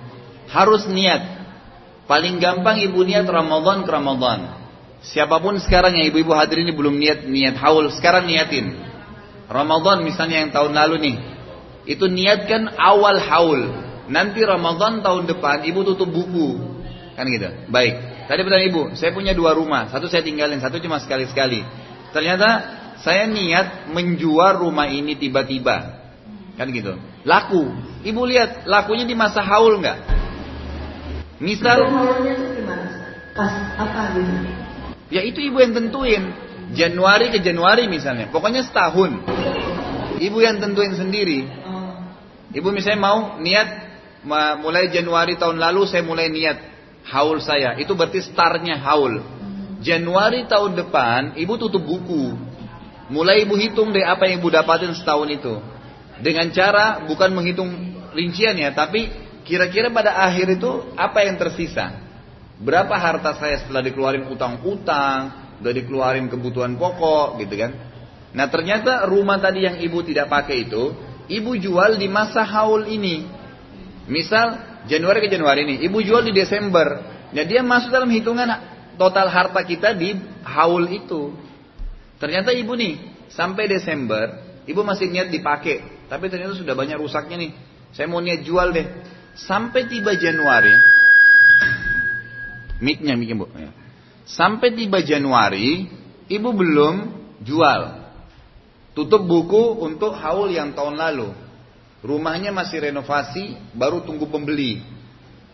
Harus 0.48 0.88
niat. 0.88 1.44
Paling 2.08 2.40
gampang 2.40 2.80
ibu 2.80 3.04
niat 3.04 3.28
Ramadan 3.28 3.84
ke 3.84 3.92
Ramadan. 3.92 4.60
Siapa 5.04 5.44
pun 5.44 5.60
sekarang 5.60 5.98
yang 5.98 6.14
ibu-ibu 6.14 6.32
hadir 6.32 6.64
ini 6.64 6.72
belum 6.72 6.96
niat 6.96 7.28
niat 7.28 7.56
haul, 7.60 7.92
sekarang 7.92 8.30
niatin. 8.30 8.80
Ramadan 9.52 10.08
misalnya 10.08 10.48
yang 10.48 10.52
tahun 10.56 10.72
lalu 10.72 10.96
nih, 11.04 11.16
itu 11.86 12.06
niatkan 12.06 12.78
awal 12.78 13.18
haul. 13.18 13.62
Nanti 14.12 14.44
Ramadan 14.44 15.00
tahun 15.02 15.30
depan 15.30 15.64
ibu 15.66 15.88
tutup 15.88 16.12
buku. 16.12 16.60
Kan 17.16 17.26
gitu. 17.32 17.48
Baik. 17.72 18.26
Tadi 18.28 18.40
pertanyaan 18.48 18.70
ibu, 18.72 18.84
saya 18.96 19.12
punya 19.12 19.36
dua 19.36 19.52
rumah. 19.56 19.92
Satu 19.92 20.08
saya 20.08 20.24
tinggalin, 20.24 20.60
satu 20.64 20.80
cuma 20.80 21.00
sekali-sekali. 21.00 21.64
Ternyata 22.12 22.50
saya 23.02 23.28
niat 23.28 23.92
menjual 23.92 24.62
rumah 24.62 24.88
ini 24.88 25.18
tiba-tiba. 25.18 26.00
Kan 26.56 26.70
gitu. 26.72 26.96
Laku. 27.28 27.72
Ibu 28.02 28.22
lihat, 28.28 28.66
lakunya 28.66 29.06
di 29.06 29.16
masa 29.18 29.42
haul 29.46 29.80
nggak? 29.82 29.98
Misal. 31.42 31.90
Haulnya 31.90 32.32
itu 32.38 32.46
gimana? 32.62 32.86
Pas 33.34 33.54
apa 33.80 34.14
gitu? 34.14 34.34
Ya 35.12 35.22
itu 35.26 35.40
ibu 35.42 35.58
yang 35.60 35.74
tentuin. 35.76 36.32
Januari 36.72 37.34
ke 37.36 37.44
Januari 37.44 37.92
misalnya. 37.92 38.32
Pokoknya 38.32 38.64
setahun. 38.64 39.20
Ibu 40.22 40.38
yang 40.40 40.64
tentuin 40.64 40.96
sendiri. 40.96 41.61
Ibu 42.52 42.68
misalnya 42.72 43.00
mau 43.00 43.20
niat 43.40 43.68
mulai 44.62 44.92
Januari 44.92 45.40
tahun 45.40 45.58
lalu 45.58 45.88
saya 45.88 46.04
mulai 46.04 46.28
niat 46.28 46.58
haul 47.08 47.40
saya. 47.42 47.80
Itu 47.80 47.96
berarti 47.96 48.22
startnya 48.22 48.78
haul. 48.78 49.24
Januari 49.82 50.46
tahun 50.46 50.78
depan 50.78 51.40
ibu 51.40 51.58
tutup 51.58 51.82
buku. 51.82 52.38
Mulai 53.12 53.44
ibu 53.44 53.58
hitung 53.60 53.92
deh 53.92 54.06
apa 54.06 54.30
yang 54.30 54.40
ibu 54.40 54.50
dapatin 54.54 54.94
setahun 54.94 55.28
itu. 55.32 55.54
Dengan 56.22 56.54
cara 56.54 57.02
bukan 57.04 57.34
menghitung 57.34 57.72
rincian 58.14 58.56
ya, 58.56 58.72
tapi 58.72 59.10
kira-kira 59.42 59.90
pada 59.90 60.22
akhir 60.22 60.62
itu 60.62 60.94
apa 60.96 61.26
yang 61.26 61.36
tersisa. 61.36 61.98
Berapa 62.62 62.94
harta 62.94 63.36
saya 63.42 63.58
setelah 63.58 63.82
dikeluarin 63.82 64.30
utang-utang, 64.30 65.20
udah 65.60 65.74
dikeluarin 65.74 66.30
kebutuhan 66.30 66.78
pokok 66.78 67.42
gitu 67.42 67.58
kan. 67.58 67.72
Nah 68.38 68.48
ternyata 68.48 69.10
rumah 69.10 69.42
tadi 69.42 69.66
yang 69.66 69.82
ibu 69.82 70.06
tidak 70.06 70.30
pakai 70.30 70.70
itu 70.70 70.94
ibu 71.32 71.56
jual 71.56 71.96
di 71.96 72.12
masa 72.12 72.44
haul 72.44 72.84
ini. 72.92 73.24
Misal 74.12 74.60
Januari 74.92 75.24
ke 75.24 75.30
Januari 75.32 75.64
ini, 75.64 75.76
ibu 75.88 76.04
jual 76.04 76.28
di 76.28 76.36
Desember. 76.36 77.00
Nah 77.32 77.44
dia 77.48 77.64
masuk 77.64 77.94
dalam 77.94 78.12
hitungan 78.12 78.50
total 79.00 79.32
harta 79.32 79.64
kita 79.64 79.96
di 79.96 80.20
haul 80.44 80.84
itu. 80.92 81.32
Ternyata 82.20 82.52
ibu 82.52 82.76
nih 82.76 83.00
sampai 83.32 83.72
Desember, 83.72 84.60
ibu 84.68 84.82
masih 84.84 85.08
niat 85.08 85.32
dipakai, 85.32 86.06
tapi 86.12 86.28
ternyata 86.28 86.60
sudah 86.60 86.76
banyak 86.76 87.00
rusaknya 87.00 87.38
nih. 87.40 87.52
Saya 87.96 88.12
mau 88.12 88.20
niat 88.20 88.44
jual 88.44 88.76
deh. 88.76 88.88
Sampai 89.32 89.88
tiba 89.88 90.12
Januari, 90.20 90.76
miknya 92.84 93.16
miknya 93.16 93.36
bu. 93.40 93.48
Ya. 93.56 93.72
Sampai 94.28 94.76
tiba 94.76 95.00
Januari, 95.00 95.88
ibu 96.28 96.50
belum 96.52 96.96
jual. 97.48 98.01
Tutup 98.92 99.24
buku 99.24 99.80
untuk 99.80 100.12
haul 100.20 100.52
yang 100.52 100.76
tahun 100.76 101.00
lalu. 101.00 101.32
Rumahnya 102.04 102.52
masih 102.52 102.92
renovasi, 102.92 103.56
baru 103.72 104.04
tunggu 104.04 104.28
pembeli. 104.28 104.84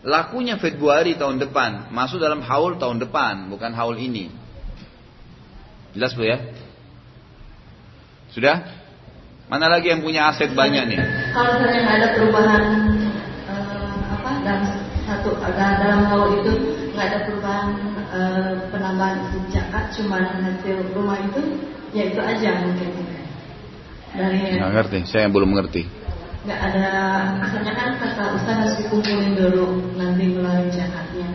Lakunya 0.02 0.58
Februari 0.58 1.14
tahun 1.14 1.38
depan, 1.38 1.92
masuk 1.94 2.18
dalam 2.18 2.42
haul 2.42 2.80
tahun 2.80 2.98
depan, 2.98 3.52
bukan 3.52 3.70
haul 3.76 3.94
ini. 3.98 4.32
Jelas 5.94 6.14
bu 6.18 6.26
ya? 6.26 6.38
Sudah? 8.32 8.64
Mana 9.48 9.66
lagi 9.68 9.88
yang 9.88 10.04
punya 10.04 10.28
aset 10.28 10.52
banyak 10.52 10.84
nih? 10.92 11.00
Kalau 11.32 11.62
misalnya 11.62 11.88
ada 11.88 12.08
perubahan 12.12 12.64
uh, 13.48 13.96
apa 14.12 14.30
dalam 14.44 14.64
satu 15.08 15.40
dalam 15.56 16.04
haul 16.12 16.44
itu 16.44 16.52
nggak 16.92 17.06
ada 17.08 17.18
perubahan 17.24 17.68
uh, 18.12 18.52
penambahan 18.68 19.24
zakat, 19.48 19.88
cuma 19.96 20.20
hasil 20.20 20.92
rumah 20.92 21.16
itu, 21.24 21.64
ya 21.96 22.12
itu 22.12 22.20
aja 22.20 22.60
mungkin 22.60 23.07
dari 24.18 24.58
nggak 24.58 24.72
ngerti 24.74 24.98
saya 25.06 25.30
belum 25.30 25.54
mengerti 25.54 25.86
nggak 26.42 26.60
ada 26.60 26.88
misalnya 27.38 27.72
kan 27.78 27.88
kata 28.02 28.24
Ustaz 28.34 28.56
harus 28.58 28.74
dikumpulin 28.82 29.38
dulu 29.38 29.94
nanti 29.94 30.24
melalui 30.34 30.68
zakatnya 30.74 31.28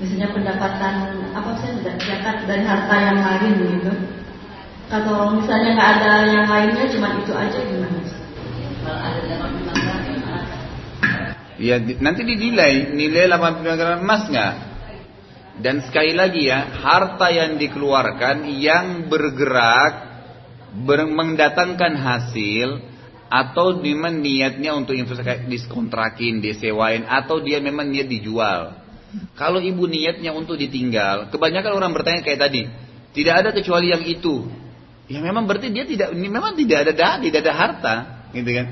misalnya 0.00 0.32
pendapatan 0.32 0.94
apa 1.36 1.50
sih 1.60 1.70
zakat 1.84 2.48
dari 2.48 2.64
harta 2.64 2.96
yang 2.96 3.20
lain 3.20 3.52
gitu. 3.60 3.92
Kalau 4.88 5.38
misalnya 5.38 5.76
nggak 5.76 5.90
ada 6.00 6.12
yang 6.26 6.46
lainnya 6.48 6.84
cuma 6.90 7.14
itu 7.20 7.32
aja 7.36 7.58
gimana? 7.62 8.00
Ya 11.60 11.76
nanti 12.00 12.22
didilai 12.24 12.96
nilai 12.96 13.28
80 13.28 13.78
gram 13.78 14.00
emas 14.00 14.24
nggak? 14.26 14.54
Dan 15.60 15.84
sekali 15.84 16.16
lagi 16.16 16.48
ya 16.48 16.64
harta 16.80 17.28
yang 17.28 17.60
dikeluarkan 17.60 18.48
yang 18.56 19.12
bergerak 19.12 20.09
mendatangkan 20.76 21.92
hasil 21.98 22.68
atau 23.30 23.78
memang 23.78 24.18
niatnya 24.18 24.74
untuk 24.74 24.98
investasi 24.98 25.46
diskontrakin, 25.46 26.42
disewain 26.42 27.06
atau 27.06 27.38
dia 27.38 27.62
memang 27.62 27.86
niat 27.86 28.10
dijual. 28.10 28.74
Kalau 29.34 29.58
ibu 29.58 29.86
niatnya 29.90 30.30
untuk 30.34 30.58
ditinggal, 30.58 31.30
kebanyakan 31.34 31.72
orang 31.74 31.90
bertanya 31.94 32.22
kayak 32.22 32.40
tadi, 32.42 32.62
tidak 33.14 33.34
ada 33.42 33.50
kecuali 33.50 33.90
yang 33.90 34.02
itu. 34.06 34.46
Ya 35.10 35.18
memang 35.18 35.50
berarti 35.50 35.74
dia 35.74 35.82
tidak 35.82 36.14
memang 36.14 36.54
tidak 36.54 36.86
ada 36.86 36.92
dah, 36.94 37.14
tidak 37.18 37.38
ada 37.42 37.54
harta, 37.54 37.94
gitu 38.30 38.50
kan? 38.54 38.66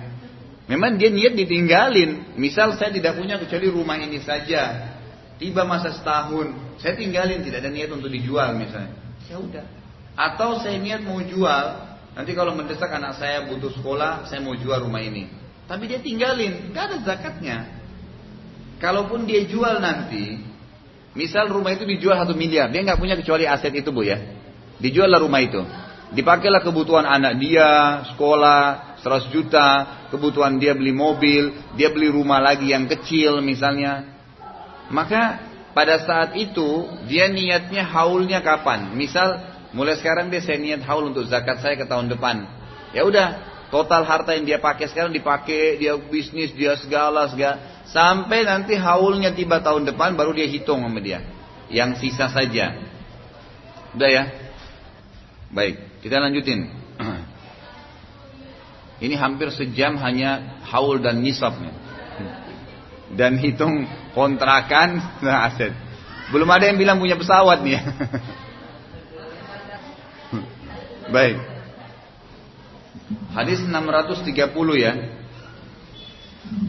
Memang 0.71 1.00
dia 1.00 1.11
niat 1.11 1.35
ditinggalin. 1.35 2.38
Misal 2.38 2.76
saya 2.78 2.95
tidak 2.95 3.19
punya 3.19 3.40
kecuali 3.40 3.67
rumah 3.73 3.99
ini 3.99 4.23
saja. 4.23 4.95
Tiba 5.40 5.64
masa 5.67 5.95
setahun, 5.97 6.78
saya 6.78 6.95
tinggalin 6.95 7.43
tidak 7.43 7.64
ada 7.64 7.71
niat 7.73 7.90
untuk 7.90 8.11
dijual 8.11 8.55
misalnya. 8.55 8.95
Ya 9.26 9.38
udah. 9.38 9.64
Atau 10.19 10.61
saya 10.61 10.76
niat 10.76 11.02
mau 11.02 11.19
jual, 11.23 11.64
nanti 12.18 12.34
kalau 12.34 12.58
mendesak 12.58 12.90
anak 12.90 13.14
saya 13.14 13.46
butuh 13.46 13.70
sekolah, 13.78 14.26
saya 14.26 14.42
mau 14.42 14.58
jual 14.58 14.82
rumah 14.82 14.98
ini. 14.98 15.30
Tapi 15.70 15.87
dia 15.87 16.02
tinggalin, 16.02 16.75
nggak 16.75 16.84
ada 16.90 16.98
zakatnya. 17.06 17.56
Kalaupun 18.82 19.22
dia 19.22 19.46
jual 19.46 19.78
nanti, 19.78 20.42
misal 21.14 21.46
rumah 21.46 21.70
itu 21.70 21.87
dijual 21.87 22.18
satu 22.18 22.34
miliar, 22.34 22.66
dia 22.75 22.82
nggak 22.82 22.98
punya 22.98 23.14
kecuali 23.14 23.46
aset 23.46 23.70
itu 23.70 23.94
bu 23.94 24.02
ya. 24.02 24.18
Dijuallah 24.82 25.22
rumah 25.22 25.38
itu. 25.38 25.62
Dipakailah 26.08 26.64
kebutuhan 26.64 27.04
anak 27.04 27.37
dia, 27.37 28.00
sekolah, 28.14 28.96
100 29.04 29.28
juta, 29.28 29.68
kebutuhan 30.08 30.56
dia 30.56 30.72
beli 30.72 30.90
mobil, 30.90 31.52
dia 31.76 31.92
beli 31.92 32.08
rumah 32.08 32.40
lagi 32.40 32.72
yang 32.72 32.88
kecil 32.88 33.44
misalnya. 33.44 34.08
Maka 34.88 35.37
pada 35.76 36.00
saat 36.00 36.32
itu 36.34 36.88
dia 37.04 37.28
niatnya 37.28 37.84
haulnya 37.84 38.40
kapan? 38.40 38.96
Misal 38.96 39.58
mulai 39.78 39.94
sekarang 39.94 40.26
dia 40.26 40.42
saya 40.42 40.58
niat 40.58 40.82
haul 40.82 41.14
untuk 41.14 41.30
zakat 41.30 41.62
saya 41.62 41.78
ke 41.78 41.87
tahun 41.87 42.11
depan. 42.11 42.42
Ya 42.90 43.06
udah, 43.06 43.38
total 43.70 44.02
harta 44.02 44.35
yang 44.35 44.42
dia 44.42 44.58
pakai 44.58 44.90
sekarang 44.90 45.14
dipakai, 45.14 45.78
dia 45.78 45.94
bisnis, 45.94 46.50
dia 46.50 46.75
segala 46.75 47.30
segala 47.30 47.78
sampai 47.88 48.44
nanti 48.44 48.76
haulnya 48.76 49.32
tiba 49.32 49.64
tahun 49.64 49.88
depan 49.88 50.18
baru 50.18 50.35
dia 50.35 50.50
hitung 50.50 50.82
sama 50.82 50.99
dia. 50.99 51.23
Yang 51.70 52.02
sisa 52.02 52.26
saja. 52.26 52.75
Udah 53.94 54.11
ya? 54.11 54.25
Baik. 55.54 56.02
Kita 56.02 56.18
lanjutin. 56.18 56.66
Ini 59.04 59.14
hampir 59.14 59.54
sejam 59.54 59.94
hanya 60.02 60.58
haul 60.66 60.99
dan 60.99 61.23
nisabnya. 61.23 61.70
Dan 63.14 63.38
hitung 63.38 63.87
kontrakan 64.12 65.00
nah 65.25 65.49
aset. 65.49 65.73
Belum 66.28 66.50
ada 66.50 66.68
yang 66.68 66.76
bilang 66.76 67.00
punya 67.00 67.16
pesawat 67.16 67.64
nih. 67.64 67.80
Baik. 71.09 71.38
Hadis 73.33 73.65
630 73.65 74.29
ya. 74.77 74.93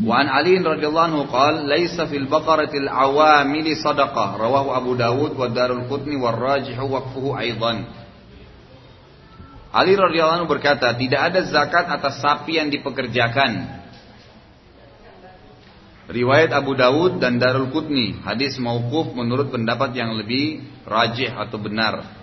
Wa 0.04 0.24
an 0.24 0.28
Ali 0.28 0.60
radhiyallahu 0.60 1.08
anhu 1.12 1.24
qala 1.32 1.64
laisa 1.64 2.04
fil 2.08 2.28
baqaratil 2.28 2.88
awamili 2.88 3.80
sadaqah 3.80 4.36
rawahu 4.36 4.76
Abu 4.76 4.92
Dawud 5.00 5.40
wa 5.40 5.48
Darul 5.48 5.88
Qutni 5.88 6.20
war 6.20 6.36
rajihu 6.36 6.84
waqfuhu 6.84 7.36
aidan. 7.36 7.88
Ali 9.70 9.94
radhiyallahu 9.94 10.44
anhu 10.44 10.50
berkata, 10.50 10.98
tidak 10.98 11.22
ada 11.32 11.46
zakat 11.46 11.86
atas 11.88 12.20
sapi 12.20 12.58
yang 12.58 12.74
dipekerjakan. 12.74 13.80
Riwayat 16.10 16.50
Abu 16.58 16.74
Dawud 16.74 17.22
dan 17.22 17.38
Darul 17.38 17.70
Qutni, 17.70 18.18
hadis 18.26 18.58
mauquf 18.58 19.14
menurut 19.14 19.54
pendapat 19.54 19.94
yang 19.94 20.18
lebih 20.18 20.66
rajih 20.90 21.30
atau 21.38 21.62
benar. 21.62 22.19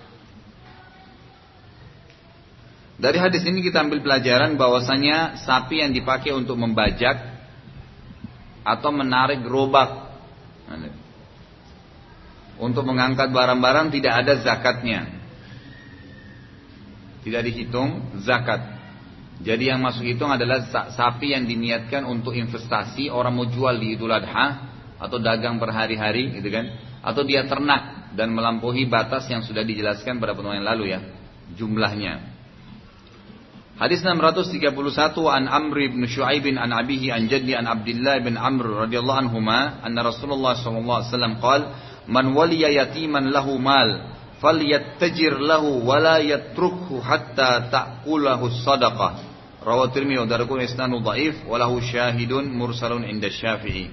Dari 2.97 3.19
hadis 3.21 3.45
ini 3.45 3.61
kita 3.61 3.85
ambil 3.85 4.01
pelajaran 4.01 4.57
bahwasanya 4.57 5.45
sapi 5.45 5.85
yang 5.85 5.93
dipakai 5.93 6.33
untuk 6.33 6.57
membajak 6.57 7.21
atau 8.65 8.91
menarik 8.91 9.45
gerobak 9.45 10.09
untuk 12.57 12.89
mengangkat 12.89 13.29
barang-barang 13.31 13.93
tidak 13.93 14.25
ada 14.25 14.33
zakatnya 14.41 15.17
tidak 17.27 17.43
dihitung 17.43 18.23
zakat. 18.23 18.79
Jadi 19.43 19.75
yang 19.75 19.83
masuk 19.83 20.07
hitung 20.07 20.31
adalah 20.31 20.63
sapi 20.95 21.35
yang 21.35 21.43
diniatkan 21.43 22.07
untuk 22.07 22.39
investasi, 22.39 23.11
orang 23.11 23.35
mau 23.35 23.51
jual 23.51 23.75
di 23.83 23.99
Idul 23.99 24.15
Adha 24.15 24.71
atau 25.03 25.19
dagang 25.19 25.59
berhari-hari 25.59 26.39
gitu 26.39 26.49
kan, 26.55 26.71
atau 27.03 27.27
dia 27.27 27.43
ternak 27.51 28.15
dan 28.15 28.31
melampaui 28.31 28.87
batas 28.87 29.27
yang 29.27 29.43
sudah 29.43 29.67
dijelaskan 29.67 30.23
pada 30.23 30.39
pertemuan 30.39 30.63
yang 30.63 30.71
lalu 30.71 30.95
ya, 30.95 31.03
jumlahnya. 31.59 32.36
Hadis 33.77 34.01
631 34.01 34.89
an 35.29 35.53
Amr 35.53 35.93
bin 35.93 36.09
Shu'aib 36.09 36.49
an 36.57 36.73
abihi 36.73 37.13
an 37.13 37.29
jaddi 37.29 37.53
an 37.53 37.69
Abdullah 37.69 38.25
bin 38.25 38.41
Amr 38.41 38.89
radhiyallahu 38.89 39.29
anhuma 39.29 39.85
anna 39.85 40.01
Rasulullah 40.01 40.57
sallallahu 40.57 40.97
alaihi 41.05 41.13
wasallam 41.13 41.35
qala 41.45 41.65
man 42.09 42.33
waliya 42.33 42.73
yatiman 42.73 43.29
lahu 43.29 43.61
mal 43.61 44.17
falyattajir 44.41 45.37
lahu 45.37 45.85
wala 45.85 46.25
yatrukhu 46.25 47.05
hatta 47.05 47.69
ta'kulahu 47.69 48.49
sadaqah. 48.65 49.13
Rawat 49.61 49.93
Tirmidzi 49.93 50.25
wa 50.25 50.29
Darqutni 50.31 50.65
isnadu 50.73 51.05
dhaif 51.05 51.45
wa 51.45 51.61
lahu 51.61 51.77
syahidun 51.77 52.49
mursalun 52.49 53.05
inda 53.05 53.29
Syafi'i. 53.29 53.93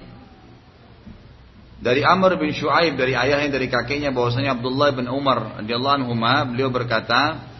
Dari 1.84 2.00
Amr 2.00 2.40
bin 2.40 2.56
Shu'aib 2.56 2.96
dari 2.96 3.12
ayahnya 3.12 3.60
dari 3.60 3.68
kakeknya 3.68 4.16
bahwasanya 4.16 4.56
Abdullah 4.56 4.96
bin 4.96 5.12
Umar 5.12 5.60
radhiyallahu 5.60 5.96
anhu 6.00 6.16
beliau 6.56 6.72
berkata 6.72 7.52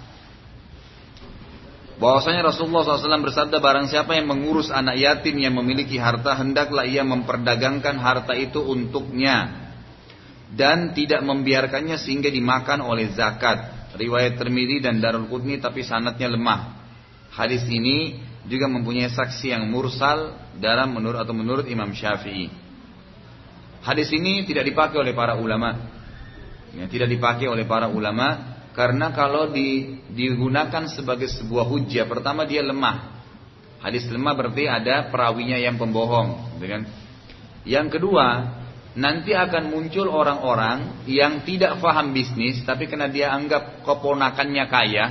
bahwasanya 1.99 2.51
Rasulullah 2.51 2.83
SAW 2.83 3.27
bersabda 3.31 3.63
barang 3.63 3.87
siapa 3.87 4.19
yang 4.19 4.27
mengurus 4.27 4.71
anak 4.71 4.99
yatim 4.99 5.39
yang 5.39 5.55
memiliki 5.55 5.95
harta 5.99 6.35
hendaklah 6.35 6.83
ia 6.83 7.07
memperdagangkan 7.07 7.97
harta 8.03 8.35
itu 8.35 8.59
untuknya 8.59 9.65
dan 10.55 10.95
tidak 10.95 11.23
membiarkannya 11.23 11.99
sehingga 11.99 12.31
dimakan 12.31 12.83
oleh 12.83 13.11
zakat. 13.15 13.75
Riwayat 13.95 14.43
Termidi 14.43 14.83
dan 14.83 14.99
Darul 14.99 15.31
Qutni 15.31 15.63
tapi 15.63 15.87
sanatnya 15.87 16.27
lemah. 16.27 16.83
Hadis 17.31 17.63
ini 17.71 18.19
juga 18.47 18.67
mempunyai 18.67 19.11
saksi 19.11 19.55
yang 19.55 19.71
mursal 19.71 20.35
dalam 20.59 20.95
menurut 20.95 21.23
atau 21.23 21.35
menurut 21.35 21.67
Imam 21.67 21.91
Syafi'i. 21.95 22.51
Hadis 23.87 24.11
ini 24.11 24.43
tidak 24.47 24.67
dipakai 24.67 24.99
oleh 24.99 25.15
para 25.15 25.39
ulama. 25.39 25.95
Ya, 26.75 26.91
tidak 26.91 27.07
dipakai 27.07 27.47
oleh 27.47 27.63
para 27.71 27.87
ulama 27.87 28.54
karena 28.75 29.15
kalau 29.15 29.55
di, 29.55 30.03
digunakan 30.11 30.91
sebagai 30.91 31.31
sebuah 31.31 31.63
hujah, 31.71 32.11
pertama 32.11 32.43
dia 32.43 32.59
lemah. 32.59 33.23
Hadis 33.79 34.11
lemah 34.11 34.35
berarti 34.35 34.67
ada 34.67 35.15
perawinya 35.15 35.55
yang 35.55 35.79
pembohong, 35.79 36.59
gitu 36.59 36.67
kan? 36.67 36.83
Yang 37.63 37.87
kedua, 37.97 38.27
nanti 38.99 39.31
akan 39.31 39.71
muncul 39.71 40.11
orang-orang 40.11 41.07
yang 41.07 41.47
tidak 41.47 41.79
faham 41.79 42.11
bisnis 42.11 42.63
tapi 42.67 42.91
karena 42.91 43.07
dia 43.07 43.31
anggap 43.31 43.87
keponakannya 43.87 44.65
kaya, 44.67 45.05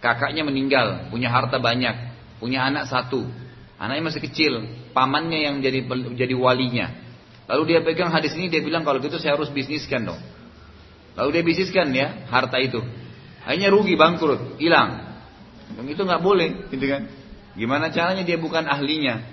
kakaknya 0.00 0.48
meninggal, 0.48 1.12
punya 1.12 1.28
harta 1.28 1.60
banyak, 1.60 2.16
punya 2.40 2.64
anak 2.64 2.88
satu, 2.88 3.28
anaknya 3.76 4.08
masih 4.08 4.22
kecil, 4.24 4.52
pamannya 4.96 5.52
yang 5.52 5.60
jadi 5.60 5.84
jadi 6.16 6.32
walinya. 6.32 6.96
Lalu 7.46 7.76
dia 7.76 7.80
pegang 7.84 8.08
hadis 8.08 8.32
ini 8.34 8.48
dia 8.48 8.64
bilang 8.64 8.88
kalau 8.88 9.04
gitu 9.04 9.20
saya 9.20 9.36
harus 9.36 9.52
bisniskan 9.52 10.08
dong. 10.08 10.20
Lalu 11.16 11.28
dia 11.32 11.42
bisniskan 11.42 11.88
ya 11.96 12.28
harta 12.28 12.60
itu. 12.60 12.78
Hanya 13.48 13.72
rugi 13.72 13.96
bangkrut, 13.96 14.60
hilang. 14.60 15.16
Dan 15.72 15.88
itu 15.88 16.04
nggak 16.04 16.22
boleh, 16.22 16.68
gitu 16.70 16.86
kan? 16.86 17.08
Gimana 17.56 17.88
caranya 17.88 18.22
dia 18.22 18.36
bukan 18.36 18.68
ahlinya? 18.68 19.24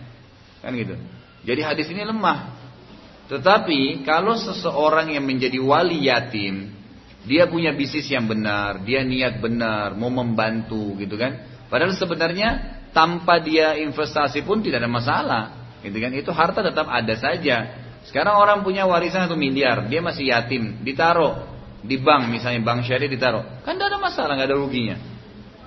Kan 0.64 0.74
gitu. 0.80 0.96
Jadi 1.44 1.62
hadis 1.62 1.92
ini 1.92 2.08
lemah. 2.08 2.56
Tetapi 3.28 4.08
kalau 4.08 4.40
seseorang 4.40 5.12
yang 5.12 5.28
menjadi 5.28 5.60
wali 5.60 6.08
yatim, 6.08 6.72
dia 7.28 7.48
punya 7.52 7.76
bisnis 7.76 8.08
yang 8.08 8.28
benar, 8.28 8.84
dia 8.84 9.04
niat 9.04 9.44
benar, 9.44 9.96
mau 9.96 10.12
membantu 10.12 10.96
gitu 11.00 11.20
kan. 11.20 11.44
Padahal 11.68 11.96
sebenarnya 11.96 12.80
tanpa 12.96 13.44
dia 13.44 13.76
investasi 13.80 14.44
pun 14.48 14.64
tidak 14.64 14.84
ada 14.84 14.92
masalah, 14.92 15.44
gitu 15.84 16.00
kan. 16.00 16.12
Itu 16.16 16.32
harta 16.32 16.64
tetap 16.64 16.88
ada 16.88 17.16
saja. 17.20 17.82
Sekarang 18.08 18.40
orang 18.40 18.64
punya 18.64 18.84
warisan 18.88 19.28
satu 19.28 19.40
miliar, 19.40 19.88
dia 19.88 20.04
masih 20.04 20.32
yatim, 20.32 20.84
ditaruh 20.84 21.53
di 21.84 22.00
bank 22.00 22.32
misalnya 22.32 22.64
bank 22.64 22.88
syariah 22.88 23.12
ditaruh, 23.12 23.44
kan 23.68 23.76
tidak 23.76 23.92
ada 23.92 24.00
masalah, 24.00 24.34
nggak 24.40 24.50
ada 24.50 24.58
ruginya. 24.58 24.98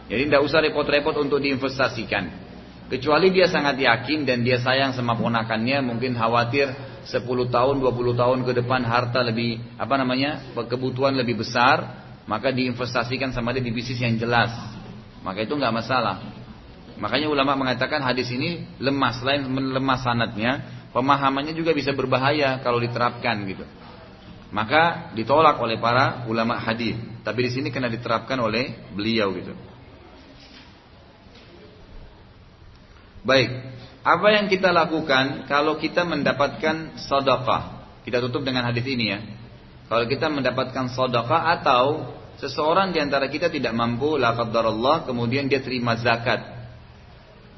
Jadi 0.08 0.22
tidak 0.32 0.42
usah 0.48 0.64
repot-repot 0.64 1.14
untuk 1.20 1.38
diinvestasikan. 1.44 2.48
Kecuali 2.86 3.34
dia 3.34 3.50
sangat 3.50 3.76
yakin 3.82 4.22
dan 4.22 4.46
dia 4.46 4.62
sayang 4.62 4.94
sama 4.94 5.18
ponakannya, 5.18 5.82
mungkin 5.82 6.14
khawatir 6.14 6.70
10 7.04 7.26
tahun, 7.50 7.82
20 7.82 8.14
tahun 8.14 8.38
ke 8.46 8.52
depan 8.62 8.80
harta 8.86 9.20
lebih 9.26 9.58
apa 9.76 9.94
namanya? 9.98 10.54
kebutuhan 10.54 11.12
lebih 11.18 11.42
besar, 11.42 12.06
maka 12.30 12.54
diinvestasikan 12.54 13.34
sama 13.34 13.50
dia 13.50 13.62
di 13.62 13.74
bisnis 13.74 13.98
yang 13.98 14.14
jelas. 14.14 14.54
Maka 15.26 15.42
itu 15.42 15.58
nggak 15.58 15.74
masalah. 15.74 16.22
Makanya 16.96 17.26
ulama 17.28 17.58
mengatakan 17.58 18.00
hadis 18.00 18.30
ini 18.30 18.64
lemah 18.78 19.12
selain 19.18 19.44
lemah 19.50 19.98
sanatnya, 20.00 20.52
pemahamannya 20.94 21.52
juga 21.52 21.74
bisa 21.74 21.90
berbahaya 21.90 22.62
kalau 22.62 22.78
diterapkan 22.78 23.42
gitu. 23.50 23.66
Maka 24.54 25.10
ditolak 25.18 25.58
oleh 25.58 25.76
para 25.82 26.24
ulama 26.30 26.58
hadis. 26.62 26.94
Tapi 27.26 27.46
di 27.46 27.50
sini 27.50 27.68
kena 27.74 27.90
diterapkan 27.90 28.38
oleh 28.38 28.90
beliau 28.94 29.34
gitu. 29.34 29.52
Baik, 33.26 33.50
apa 34.06 34.28
yang 34.30 34.46
kita 34.46 34.70
lakukan 34.70 35.50
kalau 35.50 35.74
kita 35.82 36.06
mendapatkan 36.06 36.94
sodakah? 36.94 37.90
Kita 38.06 38.22
tutup 38.22 38.46
dengan 38.46 38.62
hadis 38.70 38.86
ini 38.86 39.10
ya. 39.10 39.18
Kalau 39.90 40.06
kita 40.06 40.30
mendapatkan 40.30 40.94
sodakah 40.94 41.50
atau 41.58 42.14
seseorang 42.38 42.94
di 42.94 43.02
antara 43.02 43.26
kita 43.26 43.50
tidak 43.50 43.74
mampu, 43.74 44.14
la 44.14 44.30
Allah, 44.30 45.02
kemudian 45.02 45.50
dia 45.50 45.58
terima 45.58 45.98
zakat. 45.98 46.38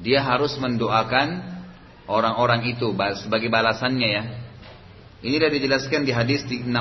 Dia 0.01 0.25
harus 0.25 0.57
mendoakan 0.57 1.57
orang-orang 2.09 2.65
itu 2.73 2.89
sebagai 3.21 3.53
balasannya 3.53 4.09
ya. 4.09 4.23
Ini 5.19 5.35
sudah 5.35 5.51
dijelaskan 5.51 6.07
di 6.07 6.15
hadis 6.15 6.47
632 6.47 6.71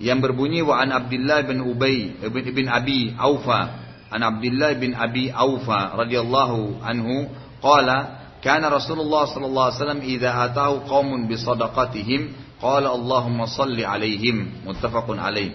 yang 0.00 0.22
berbunyi 0.22 0.64
wa 0.64 0.80
an 0.80 0.94
Abdullah 0.94 1.44
bin 1.44 1.60
Ubay 1.60 2.16
bin, 2.32 2.44
bin 2.54 2.66
Abi 2.72 3.12
Aufa. 3.18 3.84
An 4.08 4.24
Abdullah 4.24 4.72
bin 4.80 4.96
Abi 4.96 5.28
Aufa 5.28 5.92
radhiyallahu 6.00 6.80
anhu 6.80 7.28
qala 7.60 8.16
kana 8.40 8.72
Rasulullah 8.72 9.28
sallallahu 9.28 9.66
alaihi 9.68 9.76
wasallam 9.76 10.00
idza 10.00 10.30
atahu 10.32 10.88
qaumun 10.88 11.28
bi 11.28 11.36
sadaqatihim 11.36 12.32
qala 12.56 12.88
Allahumma 12.88 13.44
salli 13.44 13.84
alaihim. 13.84 14.64
Muttafaqun 14.64 15.20
alaih. 15.20 15.52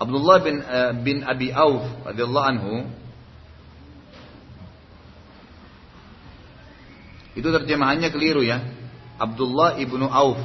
Abdullah 0.00 0.36
bin 0.40 0.56
uh, 0.64 0.96
bin 0.96 1.20
Abi 1.28 1.52
Auf 1.52 2.08
radhiyallahu 2.08 2.48
anhu 2.56 2.88
itu 7.36 7.44
terjemahannya 7.44 8.08
keliru 8.08 8.40
ya 8.40 8.75
Abdullah 9.16 9.80
ibnu 9.80 10.04
Auf. 10.04 10.40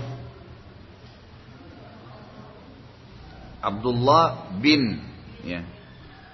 Abdullah 3.61 4.49
bin, 4.57 4.97
ya. 5.45 5.61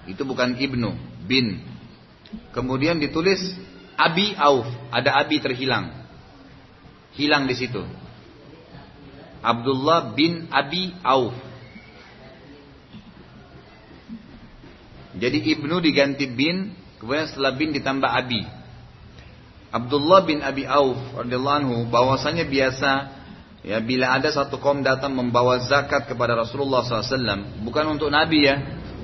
Itu 0.08 0.24
bukan 0.24 0.56
ibnu, 0.56 0.96
bin. 1.28 1.60
Kemudian 2.56 2.96
ditulis 2.96 3.40
Abi 3.98 4.32
Auf, 4.38 4.64
ada 4.88 5.20
Abi 5.20 5.42
terhilang. 5.42 5.92
Hilang 7.18 7.44
di 7.44 7.54
situ. 7.58 7.82
Abdullah 9.44 10.14
bin 10.16 10.48
Abi 10.48 10.94
Auf. 11.04 11.36
Jadi 15.18 15.38
ibnu 15.52 15.82
diganti 15.82 16.30
bin, 16.30 16.72
kemudian 17.02 17.26
setelah 17.26 17.52
bin 17.58 17.74
ditambah 17.74 18.06
Abi. 18.06 18.57
Abdullah 19.68 20.24
bin 20.24 20.40
Abi 20.40 20.64
Auf 20.64 20.96
radhiyallahu 21.12 21.58
anhu 21.60 21.76
bahwasanya 21.92 22.48
biasa 22.48 22.90
ya 23.60 23.78
bila 23.84 24.16
ada 24.16 24.32
satu 24.32 24.56
kaum 24.56 24.80
datang 24.80 25.12
membawa 25.12 25.60
zakat 25.60 26.08
kepada 26.08 26.32
Rasulullah 26.32 26.80
SAW 26.80 27.60
bukan 27.60 27.84
untuk 27.98 28.08
Nabi 28.08 28.48
ya 28.48 28.56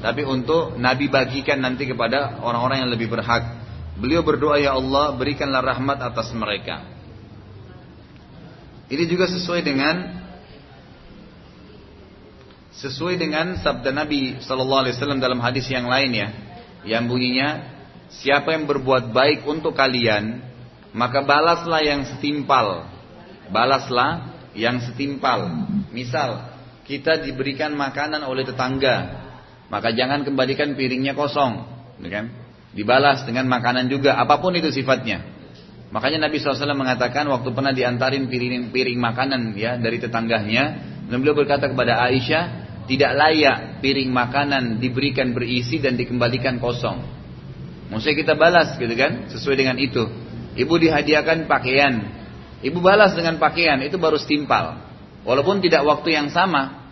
tapi 0.05 0.20
untuk 0.20 0.77
Nabi 0.77 1.09
bagikan 1.09 1.64
nanti 1.64 1.88
kepada 1.88 2.37
orang-orang 2.44 2.85
yang 2.85 2.92
lebih 2.92 3.09
berhak. 3.09 3.64
Beliau 3.96 4.20
berdoa 4.20 4.61
ya 4.61 4.77
Allah 4.77 5.16
berikanlah 5.16 5.64
rahmat 5.64 5.96
atas 5.96 6.29
mereka. 6.37 6.85
Ini 8.92 9.09
juga 9.09 9.24
sesuai 9.24 9.64
dengan 9.64 10.20
sesuai 12.77 13.16
dengan 13.16 13.57
sabda 13.64 13.96
Nabi 13.96 14.44
Wasallam 14.44 15.24
dalam 15.24 15.40
hadis 15.40 15.64
yang 15.72 15.88
lain 15.88 16.12
ya, 16.12 16.29
yang 16.85 17.09
bunyinya 17.09 17.64
siapa 18.12 18.53
yang 18.53 18.68
berbuat 18.68 19.09
baik 19.09 19.48
untuk 19.48 19.72
kalian 19.72 20.44
maka 20.94 21.26
balaslah 21.26 21.83
yang 21.83 22.07
setimpal. 22.07 22.87
Balaslah 23.50 24.30
yang 24.54 24.78
setimpal. 24.80 25.66
Misal, 25.90 26.54
kita 26.87 27.20
diberikan 27.20 27.74
makanan 27.74 28.22
oleh 28.22 28.46
tetangga, 28.46 29.26
maka 29.68 29.90
jangan 29.90 30.22
kembalikan 30.22 30.78
piringnya 30.78 31.18
kosong, 31.18 31.66
ya 32.00 32.09
kan? 32.09 32.26
Dibalas 32.74 33.26
dengan 33.26 33.50
makanan 33.50 33.90
juga, 33.90 34.14
apa 34.16 34.38
pun 34.38 34.54
itu 34.54 34.70
sifatnya. 34.70 35.35
Makanya 35.94 36.26
Nabi 36.26 36.42
SAW 36.42 36.74
mengatakan 36.74 37.22
waktu 37.30 37.54
pernah 37.54 37.70
diantarin 37.70 38.26
piring, 38.26 38.74
piring 38.74 38.98
makanan 38.98 39.54
ya 39.54 39.78
dari 39.78 40.02
tetangganya, 40.02 40.64
dan 41.07 41.16
beliau 41.22 41.38
berkata 41.38 41.70
kepada 41.70 42.02
Aisyah, 42.02 42.44
tidak 42.90 43.12
layak 43.14 43.59
piring 43.78 44.11
makanan 44.11 44.83
diberikan 44.83 45.30
berisi 45.30 45.78
dan 45.78 45.94
dikembalikan 45.94 46.59
kosong. 46.59 46.98
Maksudnya 47.94 48.16
kita 48.16 48.35
balas 48.35 48.74
gitu 48.74 48.90
kan, 48.98 49.30
sesuai 49.30 49.54
dengan 49.54 49.78
itu. 49.78 50.23
Ibu 50.54 50.74
dihadiahkan 50.78 51.50
pakaian. 51.50 51.94
Ibu 52.64 52.78
balas 52.80 53.12
dengan 53.12 53.36
pakaian, 53.36 53.82
itu 53.82 53.98
baru 53.98 54.16
setimpal. 54.16 54.80
Walaupun 55.26 55.60
tidak 55.60 55.82
waktu 55.84 56.14
yang 56.14 56.30
sama. 56.30 56.84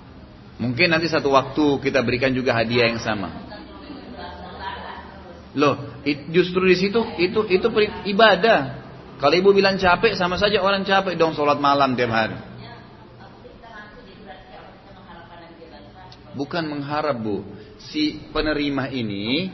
Mungkin 0.60 0.92
nanti 0.92 1.08
satu 1.08 1.32
waktu 1.32 1.80
kita 1.80 2.04
berikan 2.04 2.30
juga 2.34 2.52
hadiah 2.52 2.92
yang 2.92 3.00
sama. 3.00 3.52
Loh, 5.52 6.00
justru 6.32 6.64
di 6.64 6.76
situ 6.76 7.00
itu 7.20 7.40
itu 7.48 7.68
ibadah. 8.08 8.82
Kalau 9.20 9.34
ibu 9.36 9.54
bilang 9.54 9.78
capek, 9.78 10.16
sama 10.18 10.40
saja 10.40 10.58
orang 10.64 10.82
capek 10.82 11.14
dong 11.14 11.36
sholat 11.36 11.60
malam 11.60 11.94
tiap 11.94 12.10
hari. 12.10 12.38
Bukan 16.32 16.64
mengharap 16.64 17.20
bu, 17.20 17.44
si 17.76 18.16
penerima 18.32 18.88
ini 18.88 19.52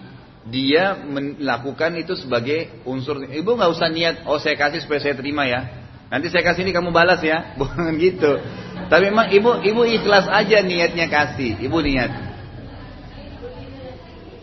dia 0.49 0.97
melakukan 0.97 1.93
itu 2.01 2.17
sebagai 2.17 2.83
unsur. 2.89 3.21
Ibu 3.25 3.51
nggak 3.57 3.71
usah 3.73 3.89
niat 3.93 4.15
oh 4.25 4.41
saya 4.41 4.57
kasih 4.57 4.81
supaya 4.81 5.01
saya 5.01 5.15
terima 5.15 5.45
ya. 5.45 5.69
Nanti 6.09 6.33
saya 6.33 6.41
kasih 6.41 6.65
ini 6.65 6.73
kamu 6.73 6.89
balas 6.89 7.21
ya. 7.21 7.51
Bukan 7.61 7.97
gitu. 8.01 8.41
Tapi 8.89 9.13
memang 9.13 9.29
ibu 9.29 9.61
ibu 9.61 9.83
ikhlas 9.85 10.25
aja 10.29 10.65
niatnya 10.65 11.07
kasih. 11.13 11.61
Ibu 11.61 11.79
niat. 11.85 12.11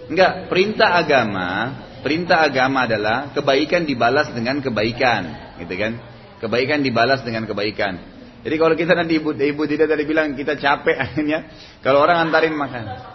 Enggak 0.05 0.53
perintah 0.53 1.01
agama 1.01 1.81
perintah 2.05 2.45
agama 2.45 2.85
adalah 2.85 3.33
kebaikan 3.33 3.89
dibalas 3.89 4.29
dengan 4.29 4.61
kebaikan 4.61 5.57
gitu 5.57 5.73
kan? 5.73 5.97
Kebaikan 6.37 6.85
dibalas 6.85 7.25
dengan 7.25 7.49
kebaikan. 7.49 7.97
Jadi 8.45 8.55
kalau 8.61 8.77
kita 8.77 8.93
nanti 8.93 9.17
ibu 9.17 9.33
ibu 9.33 9.63
tidak 9.65 9.89
tadi 9.89 10.05
bilang 10.05 10.37
kita 10.37 10.53
capek 10.53 11.01
akhirnya. 11.09 11.49
Kalau 11.81 12.05
orang 12.05 12.29
antarin 12.29 12.53
makan 12.53 13.14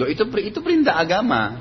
Loh, 0.00 0.08
itu 0.08 0.24
itu 0.40 0.64
perintah 0.64 0.96
agama 0.96 1.60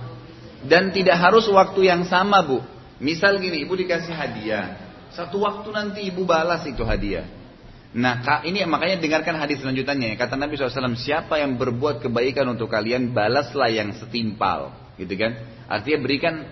dan 0.63 0.95
tidak 0.95 1.19
harus 1.19 1.43
waktu 1.51 1.91
yang 1.91 2.07
sama 2.07 2.39
bu. 2.39 2.63
Misal 3.03 3.35
gini, 3.43 3.63
ibu 3.67 3.75
dikasih 3.75 4.15
hadiah, 4.15 4.79
satu 5.11 5.43
waktu 5.43 5.67
nanti 5.75 5.99
ibu 6.07 6.23
balas 6.23 6.63
itu 6.63 6.83
hadiah. 6.87 7.27
Nah, 7.89 8.21
ini 8.45 8.61
makanya 8.69 9.01
dengarkan 9.01 9.33
hadis 9.41 9.65
selanjutnya. 9.65 10.13
Kata 10.13 10.37
Nabi 10.37 10.53
SAW, 10.53 10.93
siapa 10.93 11.41
yang 11.41 11.57
berbuat 11.57 12.05
kebaikan 12.05 12.45
untuk 12.53 12.69
kalian, 12.69 13.17
balaslah 13.17 13.73
yang 13.73 13.97
setimpal. 13.97 14.77
Gitu 14.93 15.09
kan? 15.17 15.41
Artinya 15.65 15.99
berikan 16.05 16.45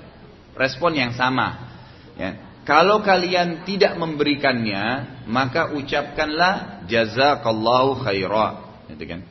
respon 0.58 0.98
yang 0.98 1.14
sama. 1.14 1.78
Ya. 2.18 2.42
Kalau 2.66 3.06
kalian 3.06 3.70
tidak 3.70 3.96
memberikannya, 4.02 4.84
maka 5.30 5.78
ucapkanlah 5.78 6.84
jazakallahu 6.90 8.02
khaira. 8.02 8.48
Gitu 8.90 9.06
kan? 9.06 9.22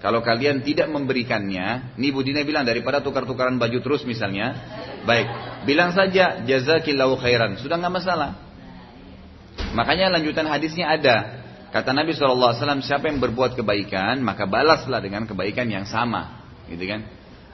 Kalau 0.00 0.24
kalian 0.24 0.64
tidak 0.64 0.88
memberikannya, 0.88 1.92
ini 2.00 2.08
Bu 2.08 2.24
Dina 2.24 2.40
bilang 2.40 2.64
daripada 2.64 3.04
tukar-tukaran 3.04 3.60
baju 3.60 3.78
terus 3.84 4.00
misalnya, 4.08 4.56
baik, 5.04 5.28
bilang 5.68 5.92
saja 5.92 6.40
jazakillahu 6.40 7.20
khairan, 7.20 7.60
sudah 7.60 7.76
nggak 7.76 7.94
masalah. 8.00 8.40
Makanya 9.76 10.08
lanjutan 10.08 10.48
hadisnya 10.48 10.88
ada. 10.96 11.16
Kata 11.68 11.92
Nabi 11.92 12.16
SAW, 12.16 12.56
siapa 12.80 13.12
yang 13.12 13.20
berbuat 13.20 13.60
kebaikan, 13.60 14.24
maka 14.24 14.48
balaslah 14.48 15.04
dengan 15.04 15.28
kebaikan 15.28 15.68
yang 15.68 15.84
sama. 15.84 16.48
Gitu 16.66 16.82
kan? 16.88 17.04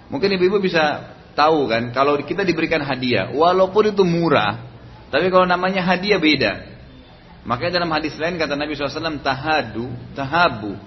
Mungkin 0.08 0.38
ibu-ibu 0.38 0.62
bisa 0.62 1.12
tahu 1.34 1.66
kan, 1.66 1.90
kalau 1.90 2.14
kita 2.22 2.46
diberikan 2.46 2.78
hadiah, 2.80 3.34
walaupun 3.34 3.90
itu 3.90 4.06
murah, 4.06 4.62
tapi 5.10 5.34
kalau 5.34 5.50
namanya 5.50 5.82
hadiah 5.82 6.22
beda. 6.22 6.52
Makanya 7.42 7.82
dalam 7.82 7.90
hadis 7.90 8.14
lain 8.16 8.38
kata 8.38 8.54
Nabi 8.54 8.78
SAW, 8.78 9.18
tahadu, 9.18 9.90
tahabu, 10.14 10.78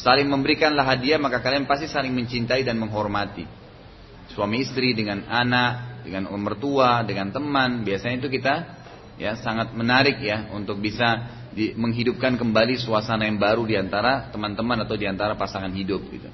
Saling 0.00 0.32
memberikanlah 0.32 0.96
hadiah 0.96 1.20
maka 1.20 1.44
kalian 1.44 1.68
pasti 1.68 1.84
saling 1.84 2.16
mencintai 2.16 2.64
dan 2.64 2.80
menghormati. 2.80 3.44
Suami 4.32 4.64
istri 4.64 4.96
dengan 4.96 5.28
anak, 5.28 6.04
dengan 6.08 6.32
mertua, 6.40 7.04
dengan 7.04 7.28
teman, 7.28 7.84
biasanya 7.84 8.16
itu 8.24 8.32
kita 8.32 8.54
ya 9.20 9.36
sangat 9.36 9.76
menarik 9.76 10.16
ya 10.24 10.48
untuk 10.56 10.80
bisa 10.80 11.28
di, 11.52 11.76
menghidupkan 11.76 12.40
kembali 12.40 12.80
suasana 12.80 13.28
yang 13.28 13.36
baru 13.36 13.68
di 13.68 13.76
antara 13.76 14.32
teman-teman 14.32 14.88
atau 14.88 14.96
di 14.96 15.04
antara 15.04 15.36
pasangan 15.36 15.68
hidup 15.68 16.00
gitu. 16.08 16.32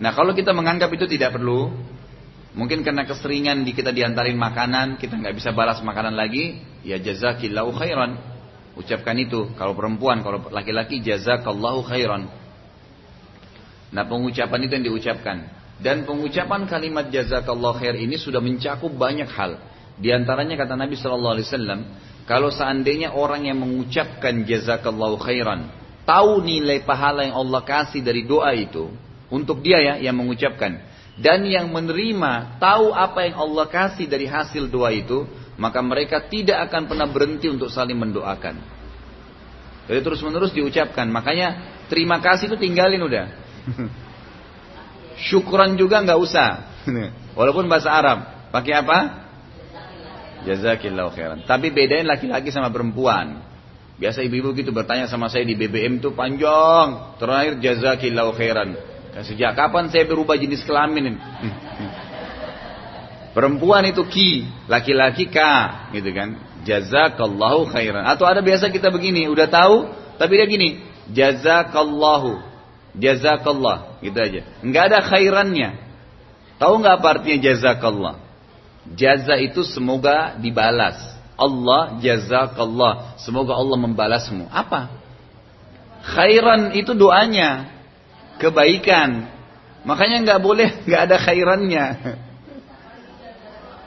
Nah, 0.00 0.16
kalau 0.16 0.32
kita 0.32 0.56
menganggap 0.56 0.88
itu 0.96 1.04
tidak 1.04 1.36
perlu, 1.36 1.68
mungkin 2.56 2.80
karena 2.80 3.04
keseringan 3.04 3.68
di 3.68 3.76
kita 3.76 3.92
diantarin 3.92 4.38
makanan, 4.40 4.96
kita 4.96 5.20
nggak 5.20 5.36
bisa 5.36 5.52
balas 5.52 5.84
makanan 5.84 6.16
lagi, 6.16 6.64
ya 6.80 6.96
jazakillahu 6.96 7.76
khairan. 7.76 8.16
Ucapkan 8.72 9.20
itu. 9.20 9.52
Kalau 9.60 9.76
perempuan, 9.76 10.24
kalau 10.24 10.48
laki-laki 10.48 11.04
jazakallahu 11.04 11.84
khairan. 11.84 12.41
Nah 13.92 14.08
pengucapan 14.08 14.58
itu 14.64 14.72
yang 14.80 14.86
diucapkan. 14.88 15.38
Dan 15.82 16.08
pengucapan 16.08 16.64
kalimat 16.64 17.10
jazakallah 17.12 17.76
khair 17.76 17.98
ini 17.98 18.16
sudah 18.16 18.40
mencakup 18.40 18.90
banyak 18.94 19.28
hal. 19.28 19.60
Di 19.98 20.14
antaranya 20.14 20.56
kata 20.56 20.78
Nabi 20.78 20.96
Wasallam, 20.96 21.80
kalau 22.24 22.48
seandainya 22.48 23.12
orang 23.12 23.50
yang 23.50 23.58
mengucapkan 23.60 24.46
jazakallah 24.46 25.18
khairan, 25.20 25.68
tahu 26.06 26.40
nilai 26.40 26.86
pahala 26.86 27.26
yang 27.26 27.36
Allah 27.36 27.60
kasih 27.66 28.00
dari 28.00 28.22
doa 28.22 28.54
itu, 28.54 28.94
untuk 29.26 29.60
dia 29.60 29.82
ya 29.82 29.94
yang 29.98 30.16
mengucapkan, 30.16 30.80
dan 31.18 31.44
yang 31.44 31.68
menerima 31.68 32.62
tahu 32.62 32.94
apa 32.94 33.26
yang 33.28 33.36
Allah 33.42 33.66
kasih 33.68 34.06
dari 34.06 34.24
hasil 34.24 34.70
doa 34.70 34.94
itu, 34.94 35.26
maka 35.58 35.82
mereka 35.82 36.22
tidak 36.24 36.70
akan 36.70 36.88
pernah 36.88 37.10
berhenti 37.10 37.50
untuk 37.50 37.68
saling 37.68 37.98
mendoakan. 37.98 38.56
Jadi 39.90 40.00
terus 40.00 40.22
menerus 40.22 40.54
diucapkan. 40.54 41.04
Makanya 41.10 41.82
terima 41.90 42.22
kasih 42.22 42.48
itu 42.48 42.56
tinggalin 42.56 43.02
udah. 43.02 43.41
Syukuran 45.30 45.78
juga 45.78 46.02
nggak 46.02 46.18
usah. 46.18 46.48
Walaupun 47.38 47.70
bahasa 47.70 47.92
Arab. 47.92 48.18
Pakai 48.52 48.74
apa? 48.76 48.98
Jazakillahu 50.42 51.14
khairan. 51.14 51.38
Tapi 51.46 51.70
bedain 51.70 52.04
laki-laki 52.04 52.50
sama 52.50 52.68
perempuan. 52.68 53.40
Biasa 54.02 54.26
ibu-ibu 54.26 54.50
gitu 54.58 54.74
bertanya 54.74 55.06
sama 55.06 55.30
saya 55.30 55.46
di 55.46 55.54
BBM 55.54 56.02
tuh 56.02 56.10
panjang. 56.18 57.16
Terakhir 57.22 57.62
jazakillahu 57.62 58.34
khairan. 58.34 58.74
Sejak 59.22 59.54
kapan 59.54 59.92
saya 59.92 60.08
berubah 60.08 60.34
jenis 60.34 60.64
kelamin? 60.66 61.20
Perempuan 63.36 63.88
itu 63.88 64.04
ki, 64.04 64.44
laki-laki 64.68 65.28
ka, 65.32 65.88
gitu 65.96 66.12
kan. 66.12 66.36
Jazakallahu 66.68 67.64
khairan. 67.72 68.04
Atau 68.04 68.28
ada 68.28 68.44
biasa 68.44 68.68
kita 68.68 68.92
begini, 68.92 69.24
udah 69.24 69.48
tahu, 69.48 69.88
tapi 70.20 70.36
dia 70.36 70.44
gini, 70.44 70.84
jazakallahu, 71.08 72.40
jazakallah, 72.96 73.98
gitu 74.04 74.18
aja. 74.18 74.40
Enggak 74.60 74.84
ada 74.92 74.98
khairannya. 75.04 75.70
Tahu 76.60 76.74
nggak 76.78 76.94
apa 77.00 77.06
artinya 77.18 77.38
jazakallah? 77.42 78.14
Jaza 78.94 79.38
itu 79.38 79.62
semoga 79.66 80.38
dibalas. 80.38 80.98
Allah 81.38 81.98
jazakallah. 81.98 83.18
Semoga 83.18 83.56
Allah 83.58 83.78
membalasmu. 83.78 84.46
Apa? 84.50 84.90
Khairan 86.02 86.74
itu 86.74 86.94
doanya. 86.94 87.70
Kebaikan. 88.38 89.30
Makanya 89.82 90.22
nggak 90.22 90.40
boleh 90.42 90.68
nggak 90.86 91.02
ada 91.10 91.16
khairannya. 91.18 91.86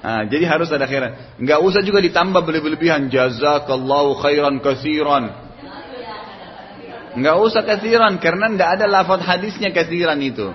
Nah, 0.06 0.22
jadi 0.30 0.46
harus 0.46 0.70
ada 0.70 0.86
khairan. 0.86 1.16
Nggak 1.42 1.60
usah 1.66 1.82
juga 1.82 1.98
ditambah 2.04 2.44
berlebihan. 2.44 3.08
Jazakallahu 3.08 4.20
khairan 4.20 4.60
kasiran. 4.60 5.45
Nggak 7.16 7.36
usah 7.40 7.64
kasiran 7.64 8.20
karena 8.20 8.52
nggak 8.52 8.70
ada 8.80 8.86
lafaz 8.92 9.24
hadisnya 9.24 9.72
kasiran 9.72 10.20
itu. 10.20 10.52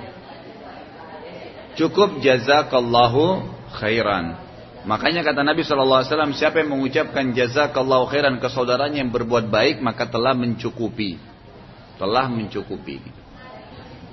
Cukup 1.80 2.20
jazakallahu 2.20 3.48
khairan. 3.80 4.36
Makanya 4.84 5.20
kata 5.20 5.44
Nabi 5.44 5.60
SAW, 5.60 6.04
siapa 6.32 6.64
yang 6.64 6.72
mengucapkan 6.76 7.32
jazakallahu 7.36 8.08
khairan 8.08 8.40
ke 8.40 8.48
saudaranya 8.48 9.04
yang 9.04 9.12
berbuat 9.12 9.48
baik, 9.48 9.84
maka 9.84 10.08
telah 10.08 10.32
mencukupi. 10.32 11.20
Telah 12.00 12.32
mencukupi. 12.32 12.96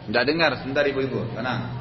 Tidak 0.08 0.24
dengar, 0.28 0.60
sebentar 0.60 0.84
ibu-ibu, 0.88 1.24
tenang. 1.36 1.72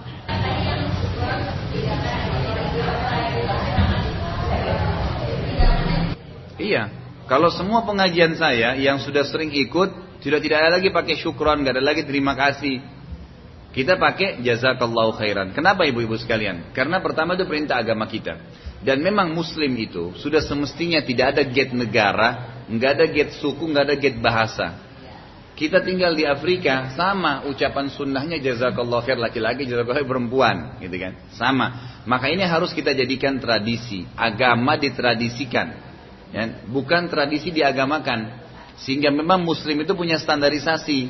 Iya, 6.58 6.90
kalau 7.26 7.50
semua 7.50 7.82
pengajian 7.82 8.38
saya 8.38 8.78
yang 8.78 9.02
sudah 9.02 9.26
sering 9.26 9.50
ikut, 9.50 10.05
sudah 10.20 10.40
tidak 10.40 10.58
ada 10.62 10.70
lagi 10.80 10.88
pakai 10.90 11.14
syukron, 11.20 11.62
tidak 11.62 11.80
ada 11.80 11.84
lagi 11.84 12.02
terima 12.04 12.32
kasih. 12.32 12.80
Kita 13.76 14.00
pakai 14.00 14.40
jazakallahu 14.40 15.20
khairan. 15.20 15.52
Kenapa 15.52 15.84
ibu-ibu 15.84 16.16
sekalian? 16.16 16.72
Karena 16.72 17.04
pertama 17.04 17.36
itu 17.36 17.44
perintah 17.44 17.76
agama 17.76 18.08
kita. 18.08 18.40
Dan 18.80 19.04
memang 19.04 19.36
muslim 19.36 19.72
itu 19.76 20.16
sudah 20.16 20.40
semestinya 20.40 21.04
tidak 21.04 21.36
ada 21.36 21.42
gate 21.44 21.76
negara, 21.76 22.62
nggak 22.72 22.90
ada 22.96 23.04
gate 23.04 23.36
suku, 23.36 23.68
nggak 23.68 23.84
ada 23.84 23.96
gate 24.00 24.20
bahasa. 24.20 24.86
Kita 25.56 25.80
tinggal 25.80 26.12
di 26.12 26.28
Afrika, 26.28 26.92
sama 26.92 27.48
ucapan 27.48 27.88
sunnahnya 27.88 28.36
jazakallahu 28.44 29.00
khair 29.08 29.16
laki-laki, 29.16 29.64
jazakallahu 29.64 30.04
khair 30.04 30.08
perempuan, 30.08 30.56
gitu 30.84 30.96
kan? 31.00 31.16
Sama. 31.32 31.66
Maka 32.04 32.28
ini 32.28 32.44
harus 32.44 32.76
kita 32.76 32.92
jadikan 32.92 33.40
tradisi. 33.40 34.04
Agama 34.20 34.76
ditradisikan. 34.76 35.68
Ya, 36.36 36.60
bukan 36.68 37.08
tradisi 37.08 37.48
diagamakan. 37.48 38.45
Sehingga 38.76 39.08
memang 39.08 39.40
muslim 39.40 39.80
itu 39.80 39.96
punya 39.96 40.20
standarisasi 40.20 41.08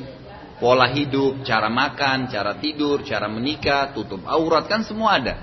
pola 0.57 0.89
hidup, 0.89 1.43
cara 1.43 1.67
makan, 1.67 2.31
cara 2.31 2.57
tidur, 2.57 3.03
cara 3.03 3.27
menikah, 3.29 3.93
tutup 3.93 4.23
aurat 4.25 4.65
kan 4.65 4.81
semua 4.81 5.19
ada 5.19 5.35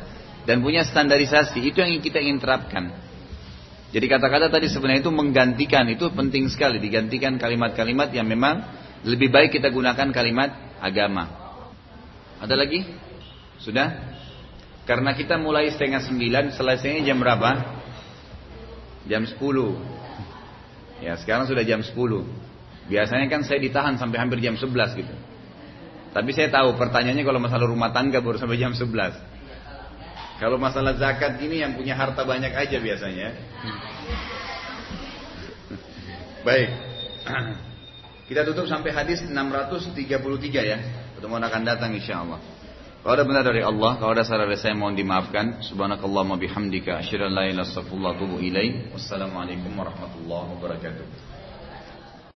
dan 0.44 0.60
punya 0.60 0.84
standarisasi 0.84 1.60
itu 1.60 1.80
yang 1.80 2.00
kita 2.00 2.20
ingin 2.20 2.40
terapkan. 2.40 2.92
Jadi 3.94 4.06
kata-kata 4.10 4.50
tadi 4.50 4.66
sebenarnya 4.66 5.06
itu 5.06 5.12
menggantikan 5.14 5.86
itu 5.86 6.10
penting 6.10 6.50
sekali 6.50 6.82
digantikan 6.82 7.38
kalimat-kalimat 7.38 8.10
yang 8.10 8.26
memang 8.26 8.66
lebih 9.06 9.30
baik 9.30 9.54
kita 9.54 9.70
gunakan 9.70 10.10
kalimat 10.10 10.50
agama. 10.82 11.30
Ada 12.42 12.58
lagi? 12.58 12.82
Sudah? 13.62 14.18
Karena 14.84 15.16
kita 15.16 15.40
mulai 15.40 15.70
setengah 15.70 16.02
sembilan, 16.04 16.52
selesainya 16.52 17.06
jam 17.08 17.22
berapa? 17.22 17.50
Jam 19.08 19.22
sepuluh. 19.24 19.93
Ya 21.04 21.20
sekarang 21.20 21.44
sudah 21.44 21.60
jam 21.60 21.84
sepuluh. 21.84 22.24
Biasanya 22.88 23.28
kan 23.28 23.44
saya 23.44 23.60
ditahan 23.60 24.00
sampai 24.00 24.20
hampir 24.20 24.40
jam 24.40 24.56
11 24.56 24.96
gitu. 24.96 25.14
Tapi 26.16 26.30
saya 26.32 26.48
tahu 26.48 26.80
pertanyaannya 26.80 27.24
kalau 27.24 27.40
masalah 27.40 27.68
rumah 27.68 27.92
tangga 27.92 28.24
baru 28.24 28.40
sampai 28.40 28.56
jam 28.56 28.72
11. 28.72 28.88
Kalau 30.40 30.56
masalah 30.56 30.96
zakat 30.96 31.36
ini 31.44 31.60
yang 31.60 31.76
punya 31.76 31.96
harta 31.96 32.24
banyak 32.24 32.52
aja 32.52 32.76
biasanya. 32.80 33.28
Baik. 36.46 36.70
Kita 38.28 38.40
tutup 38.48 38.64
sampai 38.64 38.92
hadis 38.92 39.20
633 39.24 40.64
ya. 40.64 40.78
Pertemuan 41.16 41.44
akan 41.44 41.62
datang 41.64 41.92
insya 41.92 42.24
Allah. 42.24 42.40
Kalau 43.04 43.20
ada 43.20 43.28
benar 43.28 43.44
dari 43.44 43.60
Allah, 43.60 44.00
kalau 44.00 44.16
ada 44.16 44.24
salah 44.24 44.48
dari 44.48 44.56
saya 44.56 44.72
mohon 44.72 44.96
dimaafkan. 44.96 45.60
Subhanakallah 45.60 46.40
bihamdika 46.40 47.04
asyhadu 47.04 47.28
an 47.28 47.36
la 47.36 47.44
ilaha 47.52 47.68
illallah 47.84 48.16
Wassalamualaikum 48.96 49.76
warahmatullahi 49.76 50.48
wabarakatuh. 50.56 51.33